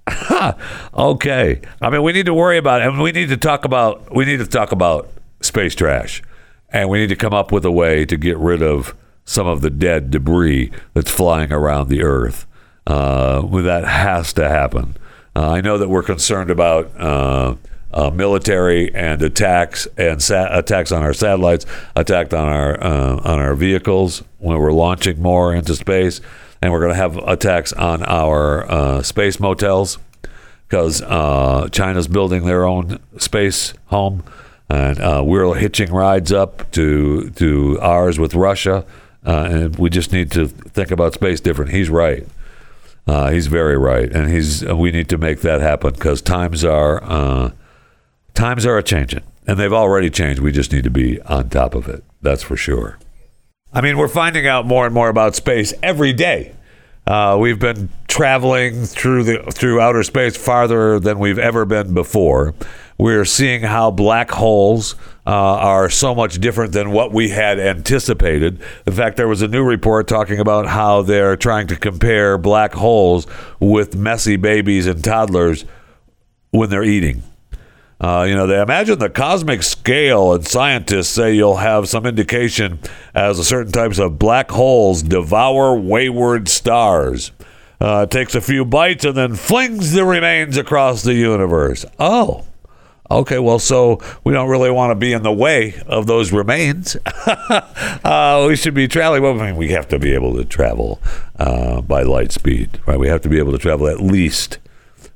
okay. 0.93 1.61
I 1.81 1.89
mean, 1.89 2.03
we 2.03 2.11
need 2.11 2.25
to 2.25 2.33
worry 2.33 2.57
about 2.57 2.81
it, 2.81 2.87
and 2.87 3.01
we 3.01 3.11
need 3.11 3.29
to 3.29 3.37
talk 3.37 3.65
about 3.65 4.13
we 4.13 4.25
need 4.25 4.37
to 4.37 4.47
talk 4.47 4.71
about 4.71 5.09
space 5.41 5.75
trash, 5.75 6.21
and 6.69 6.89
we 6.89 6.99
need 6.99 7.09
to 7.09 7.15
come 7.15 7.33
up 7.33 7.51
with 7.51 7.65
a 7.65 7.71
way 7.71 8.05
to 8.05 8.17
get 8.17 8.37
rid 8.37 8.61
of 8.61 8.95
some 9.25 9.47
of 9.47 9.61
the 9.61 9.69
dead 9.69 10.11
debris 10.11 10.71
that's 10.93 11.11
flying 11.11 11.51
around 11.51 11.87
the 11.87 12.03
Earth. 12.03 12.45
Uh, 12.85 13.41
that 13.61 13.85
has 13.85 14.33
to 14.33 14.47
happen. 14.47 14.95
Uh, 15.35 15.51
I 15.51 15.61
know 15.61 15.77
that 15.77 15.89
we're 15.89 16.03
concerned 16.03 16.51
about 16.51 16.91
uh, 16.99 17.55
uh 17.93 18.09
military 18.09 18.93
and 18.93 19.21
attacks 19.21 19.87
and 19.97 20.21
sa- 20.21 20.49
attacks 20.51 20.91
on 20.91 21.01
our 21.01 21.13
satellites, 21.13 21.65
attacked 21.95 22.33
on 22.33 22.47
our 22.49 22.83
uh, 22.83 23.21
on 23.23 23.39
our 23.39 23.55
vehicles 23.55 24.23
when 24.39 24.57
we're 24.57 24.73
launching 24.73 25.21
more 25.21 25.53
into 25.53 25.75
space, 25.75 26.19
and 26.61 26.71
we're 26.71 26.79
going 26.79 26.91
to 26.91 26.97
have 26.97 27.17
attacks 27.17 27.71
on 27.73 28.03
our 28.03 28.69
uh, 28.69 29.01
space 29.01 29.39
motels 29.39 29.97
because 30.67 30.99
China's 31.71 32.07
building 32.07 32.45
their 32.45 32.65
own 32.65 32.99
space 33.17 33.73
home, 33.85 34.23
and 34.69 35.25
we're 35.25 35.53
hitching 35.55 35.91
rides 35.93 36.33
up 36.33 36.69
to 36.71 37.29
to 37.31 37.79
ours 37.79 38.19
with 38.19 38.35
Russia, 38.35 38.85
and 39.23 39.77
we 39.77 39.89
just 39.89 40.11
need 40.11 40.31
to 40.31 40.47
think 40.47 40.91
about 40.91 41.13
space 41.13 41.39
different. 41.39 41.71
He's 41.71 41.89
right. 41.89 42.27
Uh, 43.05 43.29
he's 43.31 43.47
very 43.47 43.77
right, 43.77 44.11
and 44.11 44.29
he's. 44.29 44.63
We 44.63 44.91
need 44.91 45.09
to 45.09 45.17
make 45.17 45.41
that 45.41 45.61
happen 45.61 45.93
because 45.93 46.21
times 46.21 46.63
are 46.63 47.03
uh, 47.03 47.51
times 48.33 48.65
are 48.65 48.77
a 48.77 48.83
changing, 48.83 49.23
and 49.45 49.59
they've 49.59 49.73
already 49.73 50.09
changed. 50.09 50.41
We 50.41 50.51
just 50.51 50.71
need 50.71 50.85
to 50.85 50.89
be 50.89 51.21
on 51.23 51.49
top 51.49 51.75
of 51.75 51.89
it. 51.89 52.03
That's 52.21 52.43
for 52.43 52.55
sure. 52.55 52.97
I 53.73 53.81
mean, 53.81 53.97
we're 53.97 54.07
finding 54.07 54.47
out 54.47 54.65
more 54.65 54.85
and 54.85 54.93
more 54.93 55.09
about 55.09 55.35
space 55.35 55.73
every 55.83 56.13
day. 56.13 56.55
Uh, 57.05 57.37
we've 57.39 57.59
been 57.59 57.89
traveling 58.07 58.85
through 58.85 59.23
the 59.23 59.51
through 59.51 59.81
outer 59.81 60.03
space 60.03 60.37
farther 60.37 60.99
than 60.99 61.19
we've 61.19 61.39
ever 61.39 61.65
been 61.65 61.93
before. 61.93 62.53
We're 63.03 63.25
seeing 63.25 63.63
how 63.63 63.91
black 63.91 64.31
holes 64.31 64.95
uh, 65.27 65.29
are 65.29 65.89
so 65.89 66.15
much 66.15 66.39
different 66.39 66.71
than 66.71 66.91
what 66.91 67.11
we 67.11 67.31
had 67.31 67.59
anticipated. 67.59 68.61
In 68.87 68.93
fact, 68.93 69.17
there 69.17 69.27
was 69.27 69.41
a 69.41 69.47
new 69.49 69.61
report 69.61 70.07
talking 70.07 70.39
about 70.39 70.67
how 70.67 71.01
they're 71.01 71.35
trying 71.35 71.67
to 71.67 71.75
compare 71.75 72.37
black 72.37 72.73
holes 72.73 73.27
with 73.59 73.93
messy 73.93 74.37
babies 74.37 74.87
and 74.87 75.03
toddlers 75.03 75.65
when 76.51 76.69
they're 76.69 76.81
eating. 76.81 77.23
Uh, 77.99 78.25
you 78.25 78.35
know, 78.35 78.47
they 78.47 78.61
imagine 78.61 78.99
the 78.99 79.09
cosmic 79.09 79.63
scale, 79.63 80.31
and 80.31 80.47
scientists 80.47 81.09
say 81.09 81.33
you'll 81.33 81.57
have 81.57 81.89
some 81.89 82.05
indication 82.05 82.79
as 83.13 83.45
certain 83.45 83.73
types 83.73 83.99
of 83.99 84.17
black 84.17 84.49
holes 84.49 85.03
devour 85.03 85.77
wayward 85.77 86.47
stars. 86.47 87.33
Uh, 87.81 88.05
takes 88.05 88.33
a 88.33 88.39
few 88.39 88.63
bites 88.63 89.03
and 89.03 89.17
then 89.17 89.35
flings 89.35 89.91
the 89.91 90.05
remains 90.05 90.55
across 90.55 91.03
the 91.03 91.15
universe. 91.15 91.83
Oh, 91.99 92.45
Okay, 93.11 93.37
well, 93.37 93.59
so 93.59 93.99
we 94.23 94.33
don't 94.33 94.49
really 94.49 94.71
want 94.71 94.91
to 94.91 94.95
be 94.95 95.11
in 95.11 95.23
the 95.23 95.31
way 95.31 95.81
of 95.87 96.07
those 96.07 96.31
remains. 96.31 96.95
uh, 97.25 98.45
we 98.47 98.55
should 98.55 98.73
be 98.73 98.87
traveling. 98.87 99.21
Well, 99.21 99.39
I 99.39 99.47
mean, 99.47 99.57
we 99.57 99.69
have 99.69 99.87
to 99.89 99.99
be 99.99 100.13
able 100.13 100.35
to 100.35 100.45
travel 100.45 101.01
uh, 101.37 101.81
by 101.81 102.03
light 102.03 102.31
speed, 102.31 102.79
right? 102.85 102.97
We 102.97 103.09
have 103.09 103.21
to 103.21 103.29
be 103.29 103.39
able 103.39 103.51
to 103.51 103.57
travel 103.57 103.87
at 103.87 103.99
least 103.99 104.57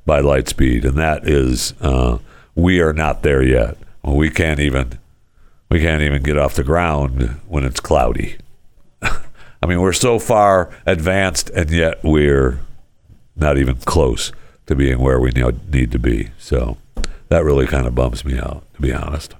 by 0.05 0.19
light 0.19 0.49
speed, 0.49 0.83
and 0.83 0.97
that 0.97 1.27
is 1.27 1.73
uh, 1.81 2.17
we 2.55 2.81
are 2.81 2.93
not 2.93 3.23
there 3.23 3.41
yet. 3.41 3.77
We 4.03 4.29
can't 4.29 4.59
even 4.59 4.99
we 5.69 5.79
can't 5.79 6.01
even 6.01 6.23
get 6.23 6.38
off 6.38 6.55
the 6.55 6.63
ground 6.63 7.39
when 7.47 7.63
it's 7.63 7.79
cloudy. 7.79 8.38
I 9.01 9.65
mean, 9.65 9.81
we're 9.81 9.93
so 9.93 10.19
far 10.19 10.69
advanced, 10.85 11.49
and 11.51 11.71
yet 11.71 12.03
we're 12.03 12.59
not 13.35 13.57
even 13.57 13.75
close 13.77 14.31
to 14.65 14.75
being 14.75 14.99
where 14.99 15.19
we 15.19 15.31
need 15.31 15.91
to 15.91 15.99
be. 15.99 16.29
So 16.38 16.77
that 17.30 17.43
really 17.43 17.67
kind 17.67 17.88
of 17.88 17.95
bums 17.95 18.23
me 18.23 18.38
out, 18.39 18.63
to 18.75 18.82
be 18.82 18.93
honest. 18.93 19.36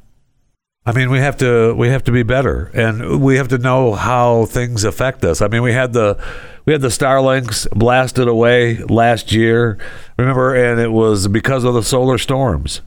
I 0.88 0.94
mean, 0.94 1.10
we 1.10 1.20
have 1.20 1.36
to 1.38 1.74
we 1.74 1.90
have 1.90 2.06
to 2.06 2.14
be 2.14 2.24
better, 2.24 2.72
and 2.74 3.22
we 3.22 3.36
have 3.36 3.50
to 3.50 3.58
know 3.58 3.94
how 3.94 4.46
things 4.46 4.86
affect 4.86 5.26
us. 5.26 5.42
I 5.42 5.50
mean, 5.50 5.62
we 5.62 5.74
had 5.74 5.92
the 5.92 6.18
we 6.64 6.72
had 6.72 6.82
the 6.82 6.88
Starlinks 6.88 7.70
blasted 7.72 8.30
away 8.30 8.78
last 8.78 9.34
year, 9.34 9.78
remember, 10.18 10.56
and 10.56 10.80
it 10.80 10.94
was 10.94 11.28
because 11.28 11.66
of 11.66 11.74
the 11.74 11.84
solar 11.84 12.18
storms. 12.18 12.80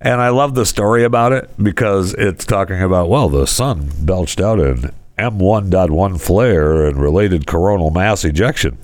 And 0.00 0.20
I 0.20 0.28
love 0.28 0.54
the 0.54 0.64
story 0.64 1.02
about 1.02 1.32
it 1.32 1.50
because 1.60 2.14
it's 2.14 2.44
talking 2.44 2.80
about 2.80 3.08
well, 3.08 3.28
the 3.28 3.48
sun 3.48 3.90
belched 3.98 4.40
out 4.40 4.60
an 4.60 4.92
M1.1 5.18 6.20
flare 6.20 6.86
and 6.86 7.02
related 7.02 7.48
coronal 7.48 7.90
mass 7.90 8.24
ejection, 8.24 8.78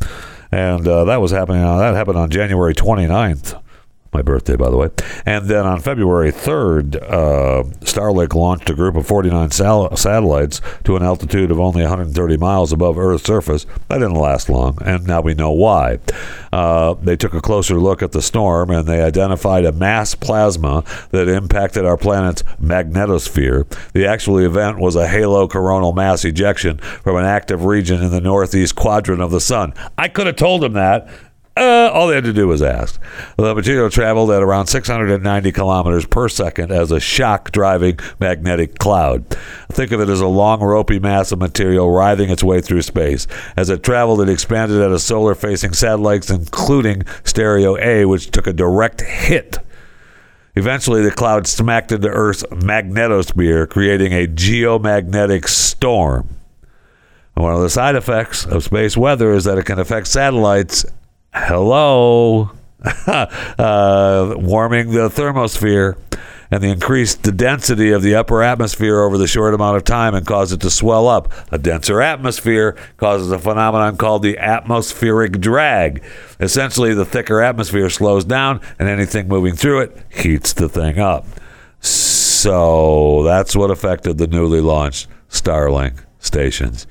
and 0.50 0.88
uh, 0.88 1.04
that 1.04 1.20
was 1.20 1.30
happening. 1.30 1.62
That 1.62 1.94
happened 1.94 2.18
on 2.18 2.30
January 2.30 2.74
29th 2.74 3.62
my 4.16 4.22
birthday, 4.22 4.56
by 4.56 4.70
the 4.70 4.76
way. 4.76 4.88
And 5.26 5.46
then 5.46 5.66
on 5.66 5.80
February 5.80 6.32
3rd, 6.32 6.96
uh, 7.02 7.64
Starlink 7.80 8.34
launched 8.34 8.70
a 8.70 8.74
group 8.74 8.96
of 8.96 9.06
49 9.06 9.50
sal- 9.50 9.94
satellites 9.94 10.62
to 10.84 10.96
an 10.96 11.02
altitude 11.02 11.50
of 11.50 11.60
only 11.60 11.82
130 11.82 12.36
miles 12.38 12.72
above 12.72 12.98
Earth's 12.98 13.24
surface. 13.24 13.66
That 13.88 13.98
didn't 13.98 14.14
last 14.14 14.48
long, 14.48 14.78
and 14.84 15.06
now 15.06 15.20
we 15.20 15.34
know 15.34 15.50
why. 15.52 15.98
Uh, 16.50 16.94
they 16.94 17.16
took 17.16 17.34
a 17.34 17.40
closer 17.42 17.78
look 17.78 18.02
at 18.02 18.12
the 18.12 18.22
storm 18.22 18.70
and 18.70 18.86
they 18.86 19.02
identified 19.02 19.66
a 19.66 19.72
mass 19.72 20.14
plasma 20.14 20.82
that 21.10 21.28
impacted 21.28 21.84
our 21.84 21.98
planet's 21.98 22.42
magnetosphere. 22.62 23.66
The 23.92 24.06
actual 24.06 24.38
event 24.38 24.78
was 24.78 24.96
a 24.96 25.06
halo 25.06 25.46
coronal 25.48 25.92
mass 25.92 26.24
ejection 26.24 26.78
from 26.78 27.16
an 27.16 27.26
active 27.26 27.66
region 27.66 28.02
in 28.02 28.10
the 28.10 28.22
northeast 28.22 28.74
quadrant 28.74 29.20
of 29.20 29.30
the 29.30 29.40
sun. 29.40 29.74
I 29.98 30.08
could 30.08 30.26
have 30.26 30.36
told 30.36 30.64
him 30.64 30.72
that 30.72 31.08
uh, 31.56 31.90
all 31.92 32.08
they 32.08 32.14
had 32.14 32.24
to 32.24 32.34
do 32.34 32.46
was 32.46 32.60
ask. 32.60 33.00
The 33.38 33.54
material 33.54 33.88
traveled 33.88 34.30
at 34.30 34.42
around 34.42 34.66
690 34.66 35.52
kilometers 35.52 36.04
per 36.04 36.28
second 36.28 36.70
as 36.70 36.90
a 36.90 37.00
shock 37.00 37.50
driving 37.50 37.98
magnetic 38.20 38.78
cloud. 38.78 39.26
Think 39.70 39.90
of 39.92 40.00
it 40.00 40.10
as 40.10 40.20
a 40.20 40.26
long, 40.26 40.60
ropey 40.60 40.98
mass 40.98 41.32
of 41.32 41.38
material 41.38 41.90
writhing 41.90 42.28
its 42.28 42.44
way 42.44 42.60
through 42.60 42.82
space. 42.82 43.26
As 43.56 43.70
it 43.70 43.82
traveled, 43.82 44.20
it 44.20 44.28
expanded 44.28 44.82
at 44.82 44.90
a 44.90 44.98
solar 44.98 45.34
facing 45.34 45.72
satellites, 45.72 46.28
including 46.28 47.04
Stereo 47.24 47.78
A, 47.78 48.04
which 48.04 48.30
took 48.30 48.46
a 48.46 48.52
direct 48.52 49.00
hit. 49.00 49.58
Eventually, 50.56 51.02
the 51.02 51.10
cloud 51.10 51.46
smacked 51.46 51.92
into 51.92 52.08
Earth's 52.08 52.42
magnetosphere, 52.44 53.68
creating 53.68 54.12
a 54.12 54.26
geomagnetic 54.26 55.48
storm. 55.48 56.28
one 57.34 57.54
of 57.54 57.60
the 57.60 57.70
side 57.70 57.94
effects 57.94 58.44
of 58.44 58.64
space 58.64 58.96
weather 58.96 59.32
is 59.32 59.44
that 59.44 59.58
it 59.58 59.64
can 59.64 59.78
affect 59.78 60.06
satellites 60.06 60.84
hello, 61.36 62.50
uh, 63.06 64.34
warming 64.36 64.90
the 64.90 65.08
thermosphere 65.08 65.98
and 66.50 66.62
the 66.62 66.68
increased 66.68 67.24
the 67.24 67.32
density 67.32 67.90
of 67.90 68.02
the 68.02 68.14
upper 68.14 68.42
atmosphere 68.42 69.00
over 69.00 69.18
the 69.18 69.26
short 69.26 69.52
amount 69.52 69.76
of 69.76 69.84
time 69.84 70.14
and 70.14 70.26
cause 70.26 70.52
it 70.52 70.60
to 70.60 70.70
swell 70.70 71.08
up. 71.08 71.32
A 71.52 71.58
denser 71.58 72.00
atmosphere 72.00 72.76
causes 72.96 73.30
a 73.30 73.38
phenomenon 73.38 73.96
called 73.96 74.22
the 74.22 74.38
atmospheric 74.38 75.40
drag. 75.40 76.02
Essentially, 76.40 76.94
the 76.94 77.04
thicker 77.04 77.40
atmosphere 77.40 77.90
slows 77.90 78.24
down, 78.24 78.60
and 78.78 78.88
anything 78.88 79.28
moving 79.28 79.54
through 79.54 79.80
it 79.80 79.98
heats 80.08 80.52
the 80.52 80.68
thing 80.68 80.98
up. 80.98 81.26
So 81.80 83.22
that's 83.24 83.54
what 83.54 83.70
affected 83.70 84.18
the 84.18 84.26
newly 84.26 84.60
launched 84.60 85.08
Starlink 85.28 86.04
stations. 86.18 86.86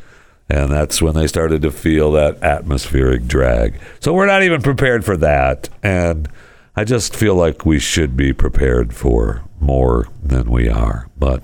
And 0.49 0.71
that's 0.71 1.01
when 1.01 1.15
they 1.15 1.27
started 1.27 1.61
to 1.63 1.71
feel 1.71 2.11
that 2.11 2.41
atmospheric 2.43 3.25
drag. 3.25 3.79
So 3.99 4.13
we're 4.13 4.27
not 4.27 4.43
even 4.43 4.61
prepared 4.61 5.03
for 5.03 5.17
that. 5.17 5.69
And 5.81 6.29
I 6.75 6.83
just 6.83 7.15
feel 7.15 7.35
like 7.35 7.65
we 7.65 7.79
should 7.79 8.15
be 8.15 8.31
prepared 8.31 8.93
for 8.93 9.43
more 9.59 10.07
than 10.23 10.51
we 10.51 10.69
are. 10.69 11.09
But, 11.17 11.41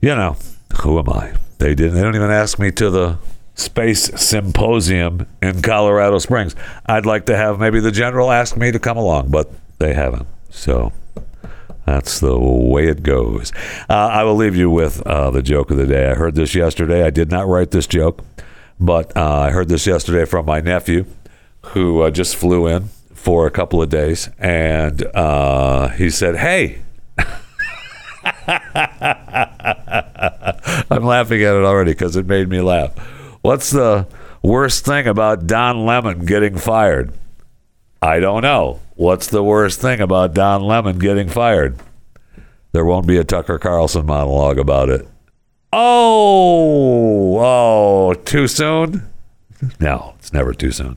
you 0.00 0.14
know, 0.14 0.36
who 0.82 0.98
am 0.98 1.08
I? 1.08 1.34
They 1.58 1.74
didn't, 1.74 1.94
they 1.94 2.02
don't 2.02 2.14
even 2.14 2.30
ask 2.30 2.58
me 2.58 2.70
to 2.72 2.90
the 2.90 3.18
space 3.54 4.10
symposium 4.20 5.26
in 5.42 5.62
Colorado 5.62 6.18
Springs. 6.18 6.54
I'd 6.84 7.06
like 7.06 7.26
to 7.26 7.36
have 7.36 7.58
maybe 7.58 7.80
the 7.80 7.90
general 7.90 8.30
ask 8.30 8.56
me 8.56 8.70
to 8.70 8.78
come 8.78 8.98
along, 8.98 9.30
but 9.30 9.50
they 9.78 9.94
haven't. 9.94 10.28
So 10.50 10.92
that's 11.86 12.18
the 12.20 12.38
way 12.38 12.88
it 12.88 13.02
goes. 13.02 13.52
Uh, 13.88 13.94
I 13.94 14.24
will 14.24 14.34
leave 14.34 14.56
you 14.56 14.68
with 14.68 15.06
uh, 15.06 15.30
the 15.30 15.42
joke 15.42 15.70
of 15.70 15.76
the 15.76 15.86
day. 15.86 16.10
I 16.10 16.14
heard 16.14 16.34
this 16.34 16.54
yesterday. 16.54 17.04
I 17.04 17.10
did 17.10 17.30
not 17.30 17.46
write 17.46 17.70
this 17.70 17.86
joke, 17.86 18.24
but 18.80 19.16
uh, 19.16 19.40
I 19.40 19.50
heard 19.50 19.68
this 19.68 19.86
yesterday 19.86 20.24
from 20.24 20.46
my 20.46 20.60
nephew, 20.60 21.06
who 21.66 22.02
uh, 22.02 22.10
just 22.10 22.34
flew 22.34 22.66
in 22.66 22.88
for 23.14 23.46
a 23.46 23.50
couple 23.50 23.80
of 23.80 23.88
days, 23.88 24.28
and 24.38 25.02
uh, 25.14 25.88
he 25.88 26.10
said, 26.10 26.36
"Hey." 26.36 26.82
I'm 30.88 31.04
laughing 31.04 31.42
at 31.42 31.54
it 31.54 31.64
already 31.64 31.92
because 31.92 32.16
it 32.16 32.26
made 32.26 32.48
me 32.48 32.60
laugh. 32.60 32.96
What's 33.42 33.70
the 33.70 34.06
worst 34.42 34.84
thing 34.84 35.06
about 35.06 35.46
Don 35.46 35.86
Lemon 35.86 36.24
getting 36.24 36.56
fired? 36.56 37.12
I 38.02 38.18
don't 38.20 38.42
know. 38.42 38.80
What's 38.96 39.26
the 39.26 39.44
worst 39.44 39.78
thing 39.82 40.00
about 40.00 40.32
Don 40.32 40.62
Lemon 40.62 40.98
getting 40.98 41.28
fired? 41.28 41.76
There 42.72 42.86
won't 42.86 43.06
be 43.06 43.18
a 43.18 43.24
Tucker 43.24 43.58
Carlson 43.58 44.06
monologue 44.06 44.58
about 44.58 44.88
it. 44.88 45.06
Oh, 45.70 47.36
oh, 47.38 48.14
too 48.14 48.48
soon? 48.48 49.06
No, 49.78 50.14
it's 50.18 50.32
never 50.32 50.54
too 50.54 50.72
soon. 50.72 50.96